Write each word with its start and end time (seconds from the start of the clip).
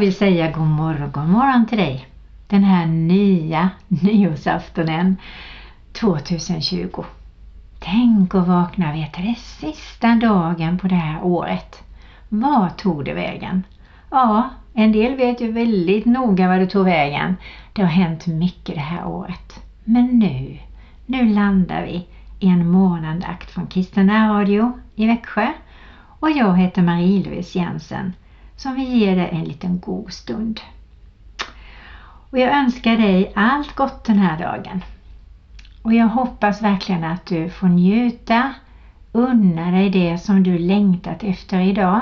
Jag 0.00 0.04
vill 0.04 0.14
säga 0.14 0.50
god 0.50 0.66
morgon, 0.66 1.10
god 1.12 1.28
morgon 1.28 1.66
till 1.66 1.78
dig. 1.78 2.06
Den 2.46 2.64
här 2.64 2.86
nya 2.86 3.70
nyårsaftonen 3.88 5.16
2020. 5.92 7.04
Tänk 7.78 8.34
att 8.34 8.48
vakna 8.48 8.88
och 8.90 8.96
veta 8.96 9.22
det 9.22 9.34
sista 9.38 10.14
dagen 10.14 10.78
på 10.78 10.88
det 10.88 10.94
här 10.94 11.22
året. 11.22 11.82
Vad 12.28 12.76
tog 12.76 13.04
det 13.04 13.14
vägen? 13.14 13.62
Ja, 14.10 14.48
en 14.74 14.92
del 14.92 15.16
vet 15.16 15.40
ju 15.40 15.52
väldigt 15.52 16.04
noga 16.04 16.48
vad 16.48 16.58
det 16.58 16.66
tog 16.66 16.84
vägen. 16.84 17.36
Det 17.72 17.82
har 17.82 17.88
hänt 17.88 18.26
mycket 18.26 18.74
det 18.74 18.80
här 18.80 19.06
året. 19.06 19.62
Men 19.84 20.18
nu, 20.18 20.58
nu 21.06 21.34
landar 21.34 21.82
vi 21.82 22.06
i 22.38 22.48
en 22.48 22.70
morgonandakt 22.70 23.50
från 23.50 23.66
Kristen 23.66 24.10
Radio 24.10 24.72
i 24.94 25.06
Växjö 25.06 25.52
och 26.20 26.30
jag 26.30 26.56
heter 26.56 26.82
Marie-Louise 26.82 27.58
Jensen 27.58 28.12
som 28.60 28.74
vill 28.74 28.98
ge 28.98 29.14
dig 29.14 29.28
en 29.32 29.44
liten 29.44 29.80
god 29.80 30.12
stund. 30.12 30.60
Och 32.30 32.38
jag 32.38 32.56
önskar 32.56 32.96
dig 32.96 33.32
allt 33.34 33.74
gott 33.74 34.04
den 34.04 34.18
här 34.18 34.38
dagen. 34.38 34.84
Och 35.82 35.94
jag 35.94 36.08
hoppas 36.08 36.62
verkligen 36.62 37.04
att 37.04 37.26
du 37.26 37.50
får 37.50 37.68
njuta, 37.68 38.54
unna 39.12 39.70
dig 39.70 39.90
det 39.90 40.18
som 40.18 40.42
du 40.42 40.58
längtat 40.58 41.22
efter 41.22 41.60
idag 41.60 42.00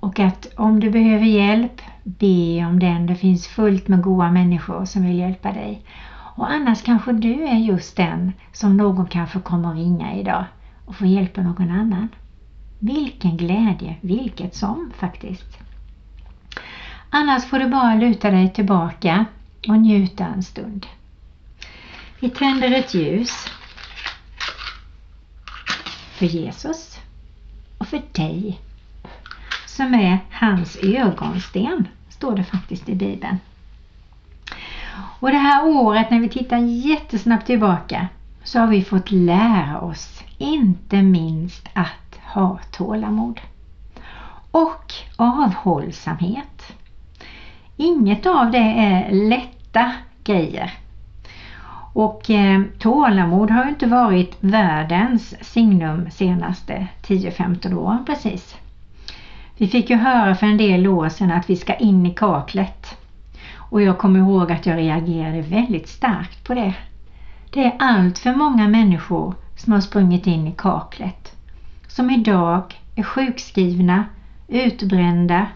och 0.00 0.20
att 0.20 0.46
om 0.56 0.80
du 0.80 0.90
behöver 0.90 1.26
hjälp, 1.26 1.80
be 2.04 2.66
om 2.66 2.78
den. 2.78 3.06
Det 3.06 3.14
finns 3.14 3.46
fullt 3.46 3.88
med 3.88 4.02
goda 4.02 4.30
människor 4.30 4.84
som 4.84 5.06
vill 5.06 5.18
hjälpa 5.18 5.52
dig. 5.52 5.82
Och 6.36 6.50
annars 6.50 6.82
kanske 6.82 7.12
du 7.12 7.44
är 7.44 7.58
just 7.58 7.96
den 7.96 8.32
som 8.52 8.76
någon 8.76 9.06
kanske 9.06 9.40
kommer 9.40 9.68
att 9.68 9.76
ringa 9.76 10.14
idag 10.14 10.44
och 10.84 10.96
få 10.96 11.06
hjälpa 11.06 11.42
någon 11.42 11.70
annan. 11.70 12.08
Vilken 12.78 13.36
glädje, 13.36 13.96
vilket 14.00 14.54
som 14.54 14.92
faktiskt. 14.96 15.69
Annars 17.10 17.44
får 17.44 17.58
du 17.58 17.66
bara 17.66 17.94
luta 17.94 18.30
dig 18.30 18.52
tillbaka 18.52 19.24
och 19.68 19.78
njuta 19.78 20.24
en 20.26 20.42
stund. 20.42 20.86
Vi 22.20 22.30
tänder 22.30 22.72
ett 22.72 22.94
ljus 22.94 23.48
för 26.12 26.26
Jesus 26.26 27.00
och 27.78 27.86
för 27.86 28.02
dig 28.12 28.60
som 29.66 29.94
är 29.94 30.18
hans 30.30 30.76
ögonsten, 30.82 31.88
står 32.08 32.36
det 32.36 32.44
faktiskt 32.44 32.88
i 32.88 32.94
Bibeln. 32.94 33.38
Och 35.20 35.30
det 35.30 35.38
här 35.38 35.66
året 35.66 36.10
när 36.10 36.20
vi 36.20 36.28
tittar 36.28 36.58
jättesnabbt 36.58 37.46
tillbaka 37.46 38.08
så 38.44 38.58
har 38.58 38.66
vi 38.66 38.84
fått 38.84 39.10
lära 39.10 39.80
oss 39.80 40.22
inte 40.38 41.02
minst 41.02 41.68
att 41.72 42.18
ha 42.34 42.58
tålamod 42.70 43.40
och 44.50 44.92
avhållsamhet. 45.16 46.72
Inget 47.82 48.26
av 48.26 48.50
det 48.50 48.58
är 48.58 49.10
lätta 49.10 49.92
grejer. 50.24 50.72
Och 51.92 52.30
eh, 52.30 52.62
tålamod 52.78 53.50
har 53.50 53.64
ju 53.64 53.70
inte 53.70 53.86
varit 53.86 54.36
världens 54.40 55.34
signum 55.52 56.10
senaste 56.10 56.86
10-15 57.02 57.74
åren 57.74 58.04
precis. 58.06 58.56
Vi 59.56 59.68
fick 59.68 59.90
ju 59.90 59.96
höra 59.96 60.34
för 60.34 60.46
en 60.46 60.56
del 60.56 60.86
år 60.86 61.08
sedan 61.08 61.30
att 61.30 61.50
vi 61.50 61.56
ska 61.56 61.74
in 61.74 62.06
i 62.06 62.14
kaklet. 62.14 62.98
Och 63.56 63.82
jag 63.82 63.98
kommer 63.98 64.18
ihåg 64.18 64.52
att 64.52 64.66
jag 64.66 64.78
reagerade 64.78 65.40
väldigt 65.40 65.88
starkt 65.88 66.44
på 66.44 66.54
det. 66.54 66.74
Det 67.50 67.64
är 67.64 67.76
allt 67.78 68.18
för 68.18 68.32
många 68.32 68.68
människor 68.68 69.34
som 69.56 69.72
har 69.72 69.80
sprungit 69.80 70.26
in 70.26 70.46
i 70.46 70.54
kaklet. 70.56 71.36
Som 71.88 72.10
idag 72.10 72.80
är 72.96 73.02
sjukskrivna, 73.02 74.04
utbrända, 74.48 75.46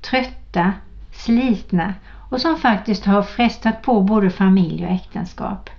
trötta, 0.00 0.72
slitna 1.14 1.94
och 2.30 2.40
som 2.40 2.56
faktiskt 2.56 3.04
har 3.04 3.22
frestat 3.22 3.82
på 3.82 4.00
både 4.00 4.30
familj 4.30 4.84
och 4.84 4.92
äktenskap. 4.92 5.70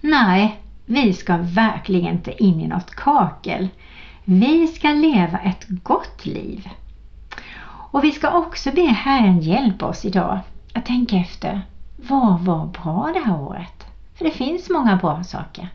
Nej, 0.00 0.60
vi 0.86 1.12
ska 1.12 1.36
verkligen 1.36 2.14
inte 2.14 2.42
in 2.42 2.60
i 2.60 2.68
något 2.68 2.94
kakel. 2.94 3.68
Vi 4.24 4.66
ska 4.66 4.88
leva 4.88 5.38
ett 5.38 5.66
gott 5.68 6.26
liv. 6.26 6.68
Och 7.68 8.04
vi 8.04 8.12
ska 8.12 8.30
också 8.30 8.70
be 8.70 8.82
Herren 8.82 9.40
hjälpa 9.40 9.86
oss 9.86 10.04
idag 10.04 10.38
att 10.74 10.86
tänka 10.86 11.16
efter. 11.16 11.60
Vad 11.96 12.40
var 12.40 12.66
bra 12.66 13.10
det 13.14 13.20
här 13.20 13.40
året? 13.40 13.86
För 14.14 14.24
det 14.24 14.30
finns 14.30 14.70
många 14.70 14.96
bra 14.96 15.24
saker. 15.24 15.68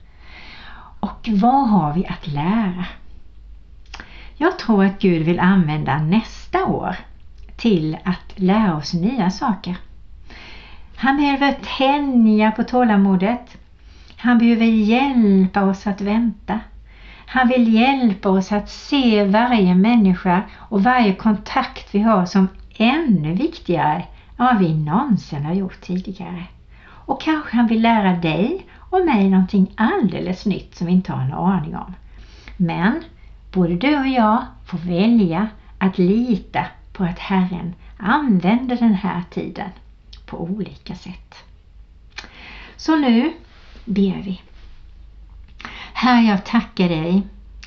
Och 0.99 1.29
vad 1.31 1.69
har 1.69 1.93
vi 1.93 2.05
att 2.05 2.27
lära? 2.27 2.85
Jag 4.37 4.59
tror 4.59 4.85
att 4.85 4.99
Gud 4.99 5.21
vill 5.25 5.39
använda 5.39 5.97
nästa 5.97 6.65
år 6.65 6.95
till 7.61 7.97
att 8.03 8.39
lära 8.39 8.75
oss 8.75 8.93
nya 8.93 9.29
saker. 9.29 9.77
Han 10.95 11.17
behöver 11.17 11.55
tänja 11.77 12.51
på 12.51 12.63
tålamodet. 12.63 13.57
Han 14.17 14.37
behöver 14.37 14.65
hjälpa 14.65 15.63
oss 15.63 15.87
att 15.87 16.01
vänta. 16.01 16.59
Han 17.25 17.47
vill 17.47 17.73
hjälpa 17.73 18.29
oss 18.29 18.51
att 18.51 18.69
se 18.69 19.23
varje 19.23 19.75
människa 19.75 20.43
och 20.57 20.83
varje 20.83 21.15
kontakt 21.15 21.95
vi 21.95 21.99
har 21.99 22.25
som 22.25 22.47
ännu 22.77 23.33
viktigare 23.33 24.03
än 24.37 24.45
vad 24.45 24.57
vi 24.57 24.73
någonsin 24.73 25.45
har 25.45 25.53
gjort 25.53 25.81
tidigare. 25.81 26.43
Och 26.87 27.21
kanske 27.21 27.55
han 27.55 27.67
vill 27.67 27.81
lära 27.81 28.13
dig 28.13 28.65
och 28.77 29.05
mig 29.05 29.29
någonting 29.29 29.73
alldeles 29.75 30.45
nytt 30.45 30.75
som 30.75 30.87
vi 30.87 30.93
inte 30.93 31.11
har 31.13 31.21
en 31.21 31.33
aning 31.33 31.75
om. 31.75 31.93
Men 32.57 33.03
både 33.51 33.75
du 33.75 33.99
och 33.99 34.07
jag 34.07 34.41
får 34.65 34.77
välja 34.77 35.47
att 35.77 35.97
lita 35.97 36.65
på 37.01 37.07
att 37.07 37.19
Herren 37.19 37.75
använder 37.97 38.75
den 38.75 38.93
här 38.93 39.23
tiden 39.29 39.69
på 40.25 40.41
olika 40.41 40.95
sätt. 40.95 41.35
Så 42.75 42.95
nu 42.95 43.33
ber 43.85 44.21
vi. 44.23 44.41
Herre, 45.93 46.21
jag 46.21 46.45
tackar 46.45 46.89
dig 46.89 47.23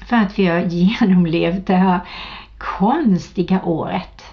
för 0.07 0.17
att 0.17 0.39
vi 0.39 0.47
har 0.47 0.61
genomlevt 0.61 1.67
det 1.67 1.77
här 1.77 2.01
konstiga 2.59 3.63
året. 3.63 4.25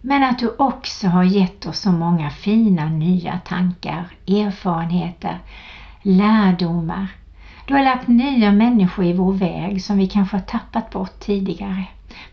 Men 0.00 0.22
att 0.22 0.38
du 0.38 0.54
också 0.58 1.08
har 1.08 1.24
gett 1.24 1.66
oss 1.66 1.78
så 1.78 1.92
många 1.92 2.30
fina 2.30 2.88
nya 2.88 3.38
tankar, 3.38 4.08
erfarenheter, 4.26 5.38
lärdomar. 6.02 7.06
Du 7.66 7.74
har 7.74 7.82
lagt 7.82 8.08
nya 8.08 8.52
människor 8.52 9.04
i 9.04 9.12
vår 9.12 9.32
väg 9.32 9.82
som 9.82 9.98
vi 9.98 10.06
kanske 10.06 10.36
har 10.36 10.44
tappat 10.44 10.90
bort 10.90 11.20
tidigare. 11.20 11.84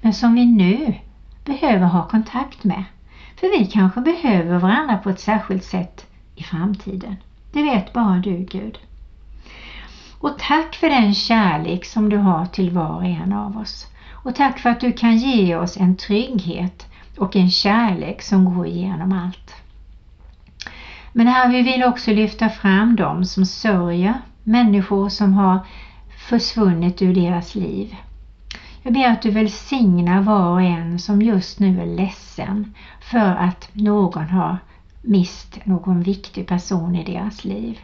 Men 0.01 0.13
som 0.13 0.35
vi 0.35 0.45
nu 0.45 0.95
behöver 1.45 1.85
ha 1.85 2.07
kontakt 2.07 2.63
med. 2.63 2.83
För 3.39 3.59
vi 3.59 3.65
kanske 3.65 4.01
behöver 4.01 4.59
varandra 4.59 4.97
på 4.97 5.09
ett 5.09 5.19
särskilt 5.19 5.63
sätt 5.63 6.05
i 6.35 6.43
framtiden. 6.43 7.15
Det 7.51 7.63
vet 7.63 7.93
bara 7.93 8.15
du 8.15 8.37
Gud. 8.37 8.79
Och 10.19 10.39
tack 10.39 10.75
för 10.75 10.89
den 10.89 11.13
kärlek 11.13 11.85
som 11.85 12.09
du 12.09 12.17
har 12.17 12.45
till 12.45 12.69
var 12.71 12.95
och 12.95 13.05
en 13.05 13.33
av 13.33 13.57
oss. 13.57 13.87
Och 14.11 14.35
tack 14.35 14.59
för 14.59 14.69
att 14.69 14.79
du 14.79 14.91
kan 14.91 15.17
ge 15.17 15.55
oss 15.55 15.77
en 15.77 15.95
trygghet 15.95 16.85
och 17.17 17.35
en 17.35 17.49
kärlek 17.49 18.21
som 18.21 18.55
går 18.55 18.67
igenom 18.67 19.11
allt. 19.11 19.55
Men 21.11 21.27
här 21.27 21.49
vi 21.49 21.61
vill 21.61 21.83
också 21.83 22.11
lyfta 22.11 22.49
fram 22.49 22.95
dem 22.95 23.25
som 23.25 23.45
sörjer, 23.45 24.13
människor 24.43 25.09
som 25.09 25.33
har 25.33 25.59
försvunnit 26.29 27.01
ur 27.01 27.15
deras 27.15 27.55
liv. 27.55 27.95
Jag 28.85 28.93
ber 28.93 29.07
att 29.07 29.21
du 29.21 29.29
välsignar 29.29 30.21
var 30.21 30.51
och 30.51 30.61
en 30.61 30.99
som 30.99 31.21
just 31.21 31.59
nu 31.59 31.81
är 31.81 31.85
ledsen 31.85 32.73
för 33.01 33.35
att 33.35 33.69
någon 33.73 34.29
har 34.29 34.57
mist 35.01 35.65
någon 35.65 36.01
viktig 36.01 36.47
person 36.47 36.95
i 36.95 37.03
deras 37.03 37.43
liv. 37.43 37.79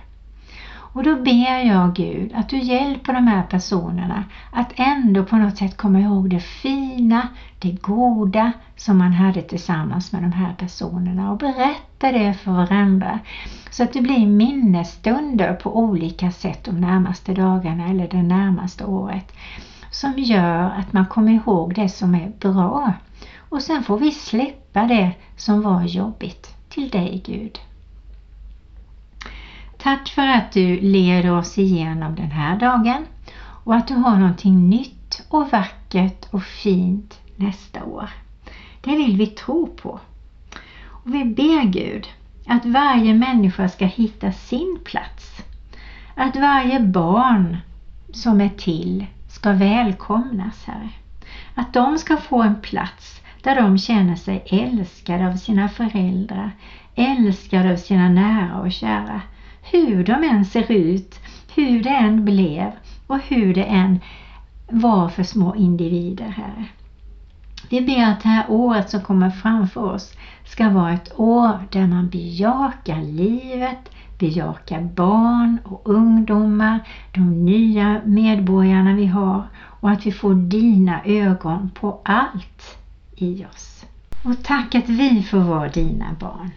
Och 0.94 1.04
då 1.04 1.16
ber 1.16 1.60
jag 1.60 1.94
Gud 1.94 2.32
att 2.34 2.50
du 2.50 2.60
hjälper 2.60 3.14
de 3.14 3.28
här 3.28 3.44
personerna 3.44 4.24
att 4.52 4.74
ändå 4.76 5.24
på 5.24 5.38
något 5.38 5.58
sätt 5.58 5.78
komma 5.78 6.00
ihåg 6.00 6.30
det 6.30 6.40
fina, 6.40 7.28
det 7.60 7.72
goda 7.72 8.52
som 8.76 8.98
man 8.98 9.14
hade 9.14 9.42
tillsammans 9.42 10.12
med 10.12 10.22
de 10.22 10.32
här 10.32 10.54
personerna 10.54 11.32
och 11.32 11.38
berätta 11.38 12.12
det 12.12 12.34
för 12.34 12.52
varandra 12.52 13.20
så 13.70 13.84
att 13.84 13.94
det 13.94 14.02
blir 14.02 14.28
minnesstunder 14.28 15.54
på 15.54 15.78
olika 15.78 16.32
sätt 16.32 16.64
de 16.64 16.82
närmaste 16.82 17.34
dagarna 17.34 17.88
eller 17.88 18.08
det 18.08 18.24
närmaste 18.24 18.86
året 18.86 19.32
som 19.92 20.14
gör 20.18 20.64
att 20.64 20.94
man 20.94 21.06
kommer 21.06 21.32
ihåg 21.32 21.76
det 21.76 21.90
som 21.90 22.16
är 22.16 22.32
bra. 22.40 22.94
Och 23.38 23.62
sen 23.62 23.84
får 23.84 24.00
vi 24.00 24.12
släppa 24.12 24.84
det 24.84 25.12
som 25.38 25.62
var 25.62 25.84
jobbigt 25.84 26.56
till 26.70 26.90
dig 26.90 27.22
Gud. 27.26 27.60
Tack 29.78 30.10
för 30.10 30.28
att 30.28 30.52
du 30.52 30.80
leder 30.80 31.32
oss 31.32 31.58
igenom 31.58 32.16
den 32.16 32.32
här 32.32 32.60
dagen 32.60 33.06
och 33.64 33.76
att 33.76 33.88
du 33.88 33.96
har 33.96 34.16
någonting 34.16 34.70
nytt 34.70 35.26
och 35.30 35.52
vackert 35.52 36.26
och 36.32 36.44
fint 36.44 37.20
nästa 37.36 37.84
år. 37.84 38.10
Det 38.82 38.96
vill 38.96 39.18
vi 39.18 39.28
tro 39.28 39.68
på. 39.68 40.00
Och 40.84 41.16
vi 41.16 41.26
ber 41.26 41.64
Gud 41.64 42.08
att 42.48 42.66
varje 42.66 43.14
människa 43.14 43.70
ska 43.70 43.86
hitta 43.86 44.32
sin 44.32 44.80
plats. 44.86 45.44
Att 46.16 46.36
varje 46.36 46.80
barn 46.80 47.58
som 48.14 48.42
är 48.42 48.50
till 48.50 49.06
ska 49.42 49.54
välkomnas, 49.54 50.66
Herre. 50.66 50.90
Att 51.56 51.74
de 51.74 51.98
ska 51.98 52.18
få 52.18 52.42
en 52.42 52.56
plats 52.62 53.22
där 53.44 53.56
de 53.56 53.78
känner 53.78 54.16
sig 54.16 54.44
älskade 54.46 55.28
av 55.28 55.36
sina 55.36 55.70
föräldrar, 55.70 56.52
älskade 56.96 57.72
av 57.72 57.76
sina 57.76 58.10
nära 58.10 58.60
och 58.60 58.72
kära. 58.72 59.22
Hur 59.72 60.04
de 60.04 60.24
än 60.24 60.46
ser 60.46 60.72
ut, 60.72 61.20
hur 61.56 61.84
det 61.84 61.90
än 61.90 62.26
blev 62.26 62.72
och 63.08 63.20
hur 63.20 63.54
det 63.54 63.64
än 63.64 64.00
var 64.70 65.10
för 65.10 65.24
små 65.24 65.56
individer, 65.56 66.30
Herre. 66.30 66.66
Vi 67.70 67.82
ber 67.82 68.04
att 68.04 68.24
det 68.24 68.30
här 68.30 68.46
året 68.48 68.90
som 68.90 69.02
kommer 69.02 69.30
framför 69.30 69.82
oss 69.82 70.14
ska 70.46 70.70
vara 70.70 70.94
ett 70.94 71.20
år 71.20 71.60
där 71.72 71.88
man 71.88 72.10
bejakar 72.10 73.02
livet, 73.02 73.90
bejaka 74.22 74.82
barn 74.82 75.60
och 75.64 75.82
ungdomar, 75.90 76.80
de 77.12 77.46
nya 77.46 78.02
medborgarna 78.06 78.94
vi 78.94 79.06
har 79.06 79.44
och 79.56 79.90
att 79.90 80.06
vi 80.06 80.12
får 80.12 80.34
dina 80.34 81.02
ögon 81.06 81.70
på 81.80 82.02
allt 82.04 82.78
i 83.16 83.46
oss. 83.46 83.86
Och 84.24 84.44
tack 84.44 84.76
att 84.76 84.90
vi 84.90 85.24
får 85.24 85.40
vara 85.40 85.70
dina 85.70 86.16
barn. 86.20 86.52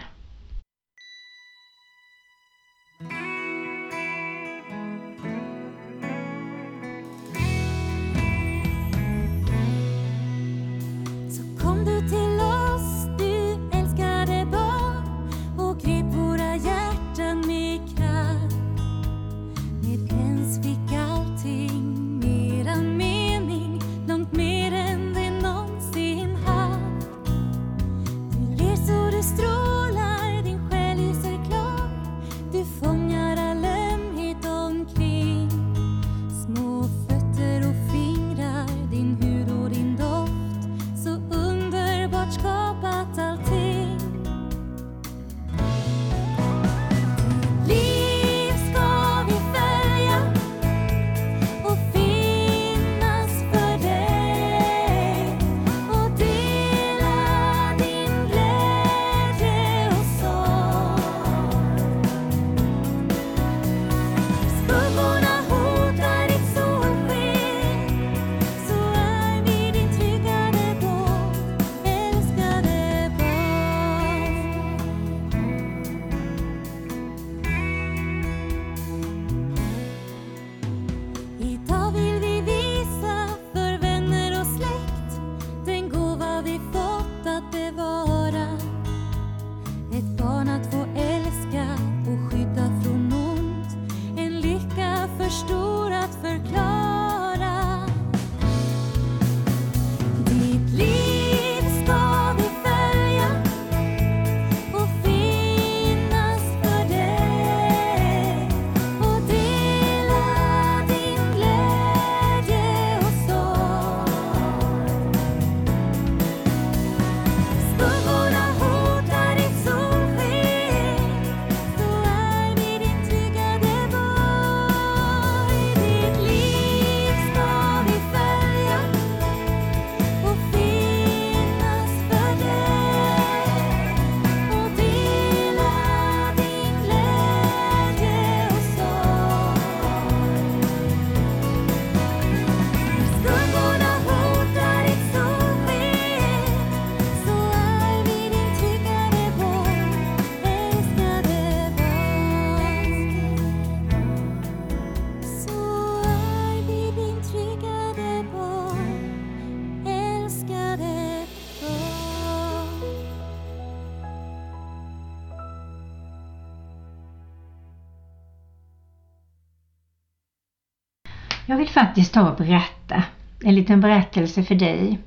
Jag 171.46 171.56
vill 171.56 171.68
faktiskt 171.68 172.14
ta 172.14 172.30
och 172.30 172.36
berätta 172.36 173.02
en 173.44 173.54
liten 173.54 173.80
berättelse 173.80 174.42
för 174.42 174.54
dig 174.54 174.98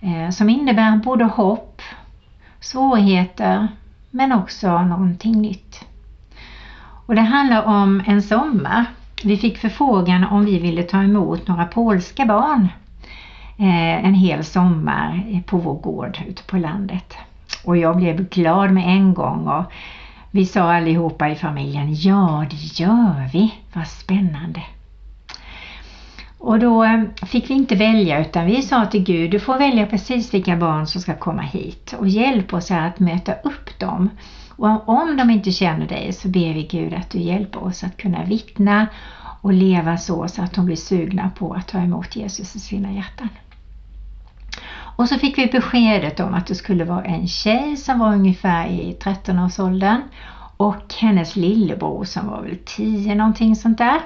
eh, 0.00 0.30
som 0.30 0.50
innebär 0.50 0.96
både 0.96 1.24
hopp, 1.24 1.82
svårigheter 2.60 3.68
men 4.10 4.32
också 4.32 4.82
någonting 4.82 5.42
nytt. 5.42 5.84
Och 7.06 7.14
Det 7.14 7.20
handlar 7.20 7.62
om 7.62 8.02
en 8.06 8.22
sommar. 8.22 8.84
Vi 9.24 9.36
fick 9.36 9.58
förfrågan 9.58 10.24
om 10.24 10.44
vi 10.44 10.58
ville 10.58 10.82
ta 10.82 11.02
emot 11.02 11.48
några 11.48 11.64
polska 11.64 12.26
barn 12.26 12.68
eh, 13.58 14.04
en 14.04 14.14
hel 14.14 14.44
sommar 14.44 15.42
på 15.46 15.58
vår 15.58 15.74
gård 15.74 16.18
ute 16.28 16.42
på 16.42 16.56
landet. 16.56 17.16
Och 17.64 17.76
jag 17.76 17.96
blev 17.96 18.28
glad 18.28 18.72
med 18.72 18.88
en 18.88 19.14
gång 19.14 19.48
och 19.48 19.64
vi 20.30 20.46
sa 20.46 20.74
allihopa 20.76 21.28
i 21.28 21.34
familjen, 21.34 21.94
ja 21.94 22.46
det 22.50 22.80
gör 22.82 23.30
vi, 23.32 23.54
vad 23.72 23.86
spännande. 23.86 24.62
Och 26.38 26.58
då 26.58 26.84
eh, 26.84 27.02
fick 27.26 27.50
vi 27.50 27.54
inte 27.54 27.74
välja 27.74 28.20
utan 28.20 28.46
vi 28.46 28.62
sa 28.62 28.86
till 28.86 29.02
Gud, 29.02 29.30
du 29.30 29.40
får 29.40 29.58
välja 29.58 29.86
precis 29.86 30.34
vilka 30.34 30.56
barn 30.56 30.86
som 30.86 31.00
ska 31.00 31.14
komma 31.14 31.42
hit 31.42 31.94
och 31.98 32.08
hjälp 32.08 32.54
oss 32.54 32.70
att 32.70 33.00
möta 33.00 33.32
upp 33.32 33.78
dem. 33.78 34.10
Och 34.56 34.88
om 34.88 35.16
de 35.16 35.30
inte 35.30 35.52
känner 35.52 35.86
dig 35.88 36.12
så 36.12 36.28
ber 36.28 36.54
vi 36.54 36.62
Gud 36.62 36.94
att 36.94 37.10
du 37.10 37.18
hjälper 37.18 37.64
oss 37.64 37.84
att 37.84 37.96
kunna 37.96 38.24
vittna 38.24 38.86
och 39.40 39.52
leva 39.52 39.96
så, 39.96 40.28
så 40.28 40.42
att 40.42 40.54
de 40.54 40.66
blir 40.66 40.76
sugna 40.76 41.30
på 41.38 41.52
att 41.52 41.68
ta 41.68 41.78
emot 41.78 42.16
Jesus 42.16 42.56
i 42.56 42.60
sina 42.60 42.92
hjärtan. 42.92 43.28
Och 44.96 45.08
så 45.08 45.18
fick 45.18 45.38
vi 45.38 45.46
beskedet 45.46 46.20
om 46.20 46.34
att 46.34 46.46
det 46.46 46.54
skulle 46.54 46.84
vara 46.84 47.04
en 47.04 47.28
tjej 47.28 47.76
som 47.76 47.98
var 47.98 48.12
ungefär 48.12 48.66
i 48.66 48.96
13-årsåldern 49.00 50.00
och 50.56 50.94
hennes 51.00 51.36
lillebror 51.36 52.04
som 52.04 52.26
var 52.26 52.42
väl 52.42 52.58
10 52.64 53.14
någonting 53.14 53.56
sånt 53.56 53.78
där. 53.78 54.00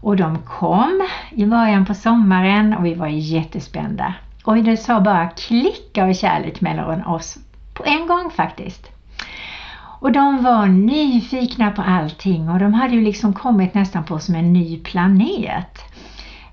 Och 0.00 0.16
de 0.16 0.38
kom 0.38 1.08
i 1.30 1.46
början 1.46 1.86
på 1.86 1.94
sommaren 1.94 2.74
och 2.74 2.84
vi 2.84 2.94
var 2.94 3.06
jättespända. 3.06 4.14
Och 4.44 4.56
det 4.56 4.76
sa 4.76 5.00
bara 5.00 5.28
klick 5.28 5.98
av 5.98 6.12
kärlek 6.12 6.60
mellan 6.60 7.04
oss 7.04 7.38
på 7.74 7.84
en 7.84 8.06
gång 8.06 8.30
faktiskt. 8.30 8.90
Och 10.00 10.12
de 10.12 10.42
var 10.42 10.66
nyfikna 10.66 11.70
på 11.70 11.82
allting 11.82 12.48
och 12.48 12.58
de 12.58 12.74
hade 12.74 12.94
ju 12.94 13.04
liksom 13.04 13.32
kommit 13.32 13.74
nästan 13.74 14.04
på 14.04 14.18
som 14.18 14.34
en 14.34 14.52
ny 14.52 14.78
planet. 14.78 15.78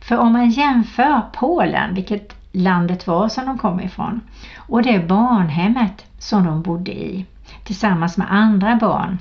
För 0.01 0.17
om 0.17 0.33
man 0.33 0.49
jämför 0.49 1.21
Polen, 1.33 1.93
vilket 1.93 2.35
landet 2.51 3.07
var 3.07 3.29
som 3.29 3.45
de 3.45 3.57
kom 3.57 3.79
ifrån, 3.81 4.21
och 4.57 4.83
det 4.83 5.07
barnhemmet 5.07 6.05
som 6.19 6.45
de 6.45 6.61
bodde 6.61 6.91
i 6.91 7.25
tillsammans 7.63 8.17
med 8.17 8.27
andra 8.31 8.75
barn 8.75 9.17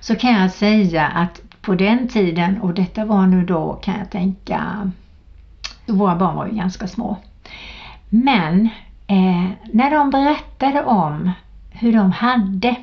så 0.00 0.16
kan 0.16 0.32
jag 0.32 0.50
säga 0.50 1.06
att 1.06 1.40
på 1.64 1.74
den 1.74 2.08
tiden 2.08 2.60
och 2.60 2.74
detta 2.74 3.04
var 3.04 3.26
nu 3.26 3.44
då 3.44 3.72
kan 3.72 3.98
jag 3.98 4.10
tänka, 4.10 4.90
våra 5.86 6.16
barn 6.16 6.36
var 6.36 6.46
ju 6.46 6.54
ganska 6.56 6.88
små. 6.88 7.16
Men 8.08 8.68
eh, 9.06 9.50
när 9.72 9.90
de 9.90 10.10
berättade 10.10 10.84
om 10.84 11.30
hur 11.70 11.92
de 11.92 12.12
hade, 12.12 12.76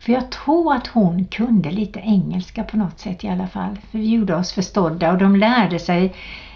för 0.00 0.12
jag 0.12 0.30
tror 0.30 0.74
att 0.74 0.86
hon 0.86 1.24
kunde 1.24 1.70
lite 1.70 2.00
engelska 2.00 2.64
på 2.64 2.76
något 2.76 2.98
sätt 2.98 3.24
i 3.24 3.28
alla 3.28 3.46
fall, 3.46 3.78
för 3.90 3.98
vi 3.98 4.14
gjorde 4.14 4.36
oss 4.36 4.52
förstådda 4.52 5.12
och 5.12 5.18
de 5.18 5.36
lärde 5.36 5.78
sig 5.78 6.14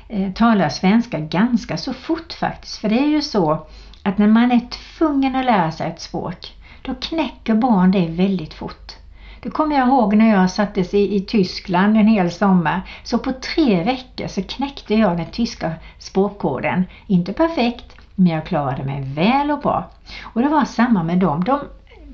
eh, 0.09 0.33
tala 0.33 0.71
svenska 0.71 1.19
ganska 1.19 1.77
så 1.77 1.93
fort 1.93 2.33
faktiskt, 2.33 2.77
för 2.77 2.89
det 2.89 2.99
är 2.99 3.09
ju 3.09 3.23
så 3.23 3.67
att 4.03 4.19
när 4.19 4.27
man 4.27 4.53
är 4.53 4.61
tvungen 4.61 5.37
att 5.37 5.45
lära 5.45 5.73
sig 5.73 5.89
ett 5.89 6.01
språk, 6.01 6.55
då 6.83 6.95
knäcker 6.95 7.55
barn 7.55 7.91
det 7.91 8.09
väldigt 8.09 8.55
fort. 8.55 9.00
Det 9.43 9.51
kommer 9.51 9.77
jag 9.77 9.89
ihåg 9.89 10.15
när 10.17 10.31
jag 10.31 10.51
sattes 10.51 10.95
i, 10.95 11.17
i 11.17 11.21
Tyskland 11.21 11.97
en 11.97 12.07
hel 12.07 12.31
sommar. 12.31 12.83
Så 13.03 13.19
på 13.19 13.33
tre 13.33 13.85
veckor 13.85 14.27
så 14.27 14.43
knäckte 14.43 14.95
jag 14.95 15.17
den 15.17 15.31
tyska 15.31 15.73
språkkoden. 15.99 16.85
Inte 17.07 17.33
perfekt, 17.33 17.97
men 18.15 18.27
jag 18.27 18.47
klarade 18.47 18.85
mig 18.85 19.03
väl 19.15 19.51
och 19.51 19.61
bra. 19.61 19.91
Och 20.23 20.43
det 20.43 20.49
var 20.49 20.65
samma 20.65 21.03
med 21.03 21.19
dem. 21.19 21.45
De 21.45 21.61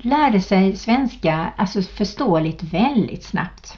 lärde 0.01 0.41
sig 0.41 0.75
svenska 0.75 1.53
alltså 1.57 1.81
förståeligt 1.81 2.63
väldigt 2.63 3.23
snabbt. 3.23 3.77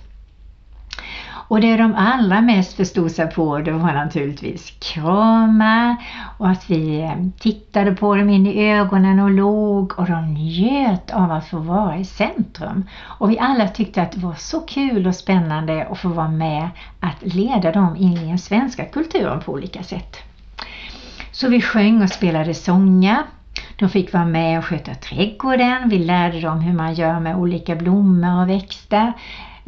Och 1.49 1.61
det 1.61 1.77
de 1.77 1.95
allra 1.95 2.41
mest 2.41 2.73
förstod 2.73 3.11
sig 3.11 3.31
på 3.31 3.59
det 3.59 3.71
var 3.71 3.93
naturligtvis 3.93 4.73
kramar 4.79 5.95
och 6.37 6.49
att 6.49 6.69
vi 6.69 7.01
eh, 7.01 7.13
tittade 7.39 7.91
på 7.91 8.15
dem 8.15 8.29
in 8.29 8.47
i 8.47 8.71
ögonen 8.71 9.19
och 9.19 9.31
låg 9.31 9.99
och 9.99 10.05
de 10.05 10.33
njöt 10.33 11.11
av 11.11 11.31
att 11.31 11.47
få 11.47 11.57
vara 11.57 11.97
i 11.97 12.05
centrum. 12.05 12.85
Och 13.01 13.31
vi 13.31 13.39
alla 13.39 13.67
tyckte 13.67 14.01
att 14.01 14.11
det 14.11 14.19
var 14.19 14.33
så 14.33 14.59
kul 14.59 15.07
och 15.07 15.15
spännande 15.15 15.87
att 15.91 15.99
få 15.99 16.09
vara 16.09 16.27
med 16.27 16.69
att 16.99 17.33
leda 17.35 17.71
dem 17.71 17.95
in 17.95 18.17
i 18.17 18.27
den 18.27 18.39
svenska 18.39 18.85
kulturen 18.85 19.41
på 19.41 19.51
olika 19.51 19.83
sätt. 19.83 20.17
Så 21.31 21.49
vi 21.49 21.61
sjöng 21.61 22.03
och 22.03 22.09
spelade 22.09 22.53
sånger 22.53 23.17
de 23.79 23.89
fick 23.89 24.13
vara 24.13 24.25
med 24.25 24.57
och 24.57 24.65
sköta 24.65 24.95
trädgården. 24.95 25.89
Vi 25.89 25.97
lärde 25.99 26.41
dem 26.41 26.59
hur 26.59 26.73
man 26.73 26.93
gör 26.93 27.19
med 27.19 27.35
olika 27.35 27.75
blommor 27.75 28.41
och 28.41 28.49
växter. 28.49 29.13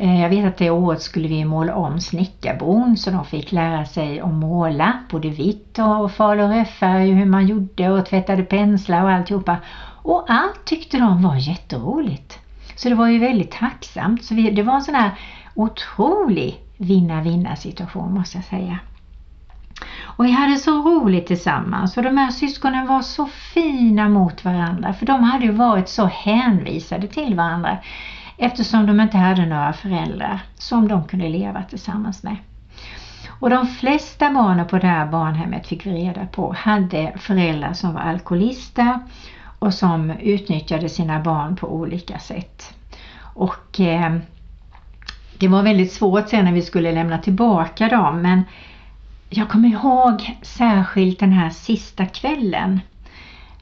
Eh, 0.01 0.21
jag 0.21 0.29
vet 0.29 0.45
att 0.45 0.57
det 0.57 0.69
året 0.69 1.01
skulle 1.01 1.27
vi 1.27 1.45
måla 1.45 1.75
om 1.75 1.99
snickarbon 1.99 2.97
så 2.97 3.11
de 3.11 3.25
fick 3.25 3.51
lära 3.51 3.85
sig 3.85 4.19
att 4.19 4.33
måla 4.33 4.93
både 5.09 5.29
vitt 5.29 5.79
och 5.79 6.11
falurödfärg, 6.11 7.11
och 7.11 7.17
hur 7.17 7.25
man 7.25 7.47
gjorde 7.47 7.89
och 7.89 8.05
tvättade 8.05 8.43
penslar 8.43 9.03
och 9.03 9.11
alltihopa. 9.11 9.57
Och 10.03 10.25
allt 10.27 10.65
tyckte 10.65 10.97
de 10.97 11.21
var 11.21 11.35
jätteroligt. 11.35 12.39
Så 12.75 12.89
det 12.89 12.95
var 12.95 13.07
ju 13.07 13.19
väldigt 13.19 13.51
tacksamt. 13.51 14.23
Så 14.23 14.35
vi, 14.35 14.51
det 14.51 14.63
var 14.63 14.75
en 14.75 14.81
sån 14.81 14.95
här 14.95 15.11
otrolig 15.55 16.59
vinna-vinna 16.77 17.55
situation 17.55 18.13
måste 18.13 18.37
jag 18.37 18.45
säga. 18.45 18.79
Och 20.01 20.25
vi 20.25 20.31
hade 20.31 20.55
så 20.55 20.71
roligt 20.71 21.27
tillsammans 21.27 21.97
och 21.97 22.03
de 22.03 22.17
här 22.17 22.31
syskonen 22.31 22.87
var 22.87 23.01
så 23.01 23.25
fina 23.25 24.09
mot 24.09 24.45
varandra 24.45 24.93
för 24.93 25.05
de 25.05 25.23
hade 25.23 25.45
ju 25.45 25.51
varit 25.51 25.89
så 25.89 26.05
hänvisade 26.05 27.07
till 27.07 27.35
varandra 27.35 27.77
eftersom 28.41 28.85
de 28.85 28.99
inte 28.99 29.17
hade 29.17 29.45
några 29.45 29.73
föräldrar 29.73 30.39
som 30.55 30.87
de 30.87 31.03
kunde 31.07 31.29
leva 31.29 31.63
tillsammans 31.63 32.23
med. 32.23 32.35
Och 33.39 33.49
de 33.49 33.67
flesta 33.67 34.29
barnen 34.29 34.67
på 34.67 34.77
det 34.77 34.87
här 34.87 35.07
barnhemmet 35.07 35.67
fick 35.67 35.85
vi 35.85 35.91
reda 35.91 36.25
på 36.25 36.55
hade 36.57 37.13
föräldrar 37.17 37.73
som 37.73 37.93
var 37.93 38.01
alkoholister 38.01 38.99
och 39.59 39.73
som 39.73 40.11
utnyttjade 40.11 40.89
sina 40.89 41.19
barn 41.19 41.55
på 41.55 41.67
olika 41.67 42.19
sätt. 42.19 42.73
Och 43.19 43.79
eh, 43.79 44.17
det 45.37 45.47
var 45.47 45.63
väldigt 45.63 45.93
svårt 45.93 46.29
sen 46.29 46.45
när 46.45 46.53
vi 46.53 46.61
skulle 46.61 46.91
lämna 46.91 47.17
tillbaka 47.17 47.87
dem 47.87 48.21
men 48.21 48.43
jag 49.29 49.49
kommer 49.49 49.69
ihåg 49.69 50.37
särskilt 50.41 51.19
den 51.19 51.31
här 51.31 51.49
sista 51.49 52.05
kvällen 52.05 52.79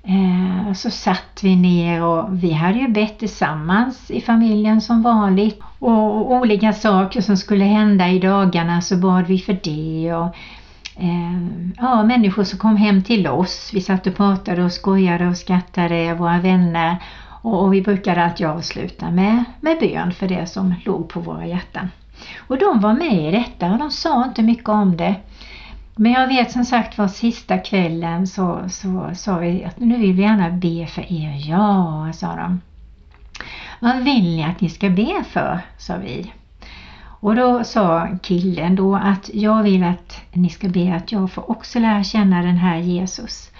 Eh, 0.09 0.73
så 0.73 0.89
satt 0.89 1.39
vi 1.41 1.55
ner 1.55 2.03
och 2.03 2.43
vi 2.43 2.51
hade 2.51 2.79
ju 2.79 2.87
bett 2.87 3.19
tillsammans 3.19 4.11
i 4.11 4.21
familjen 4.21 4.81
som 4.81 5.01
vanligt. 5.01 5.59
Och, 5.79 6.31
olika 6.31 6.73
saker 6.73 7.21
som 7.21 7.37
skulle 7.37 7.65
hända 7.65 8.09
i 8.09 8.19
dagarna 8.19 8.81
så 8.81 8.97
bad 8.97 9.27
vi 9.27 9.39
för 9.39 9.59
det. 9.63 10.13
Och, 10.13 10.35
eh, 11.03 11.47
ja, 11.77 12.03
människor 12.03 12.43
som 12.43 12.59
kom 12.59 12.77
hem 12.77 13.03
till 13.03 13.27
oss. 13.27 13.71
Vi 13.73 13.81
satt 13.81 14.07
och 14.07 14.15
pratade 14.15 14.63
och 14.63 14.71
skojade 14.71 15.27
och 15.27 15.37
skrattade, 15.37 16.13
våra 16.13 16.39
vänner. 16.39 16.97
Och, 17.41 17.63
och 17.63 17.73
vi 17.73 17.81
brukade 17.81 18.23
alltid 18.23 18.47
avsluta 18.47 19.11
med, 19.11 19.43
med 19.61 19.77
bön 19.79 20.11
för 20.11 20.27
det 20.27 20.45
som 20.49 20.73
låg 20.85 21.09
på 21.09 21.19
våra 21.19 21.45
hjärtan. 21.45 21.89
Och 22.37 22.57
de 22.57 22.79
var 22.79 22.93
med 22.93 23.27
i 23.27 23.31
detta 23.31 23.71
och 23.71 23.79
de 23.79 23.91
sa 23.91 24.25
inte 24.25 24.41
mycket 24.41 24.69
om 24.69 24.97
det. 24.97 25.15
Men 26.01 26.11
jag 26.11 26.27
vet 26.27 26.51
som 26.51 26.65
sagt 26.65 26.97
var 26.97 27.07
sista 27.07 27.57
kvällen 27.57 28.27
så, 28.27 28.61
så 28.69 29.11
sa 29.15 29.37
vi 29.37 29.63
att 29.65 29.79
nu 29.79 29.97
vill 29.97 30.13
vi 30.13 30.21
gärna 30.21 30.49
be 30.49 30.87
för 30.87 31.01
er. 31.11 31.49
Ja, 31.49 32.09
sa 32.13 32.35
de. 32.35 32.61
Vad 33.79 34.03
vill 34.03 34.23
ni 34.23 34.43
att 34.43 34.61
ni 34.61 34.69
ska 34.69 34.89
be 34.89 35.23
för? 35.29 35.59
sa 35.77 35.97
vi. 35.97 36.33
Och 37.01 37.35
då 37.35 37.63
sa 37.63 38.07
killen 38.21 38.75
då 38.75 38.95
att 38.95 39.29
jag 39.33 39.63
vill 39.63 39.83
att 39.83 40.21
ni 40.33 40.49
ska 40.49 40.67
be 40.67 40.95
att 40.95 41.11
jag 41.11 41.31
får 41.31 41.51
också 41.51 41.79
lära 41.79 42.03
känna 42.03 42.41
den 42.41 42.57
här 42.57 42.77
Jesus. 42.77 43.51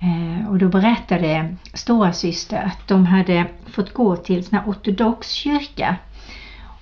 Eh, 0.00 0.48
och 0.48 0.58
då 0.58 0.68
berättade 0.68 1.56
stora 1.74 2.12
syster 2.12 2.62
att 2.62 2.88
de 2.88 3.06
hade 3.06 3.46
fått 3.66 3.94
gå 3.94 4.16
till 4.16 4.46
en 4.50 4.60
ortodox 4.66 5.30
kyrka 5.30 5.96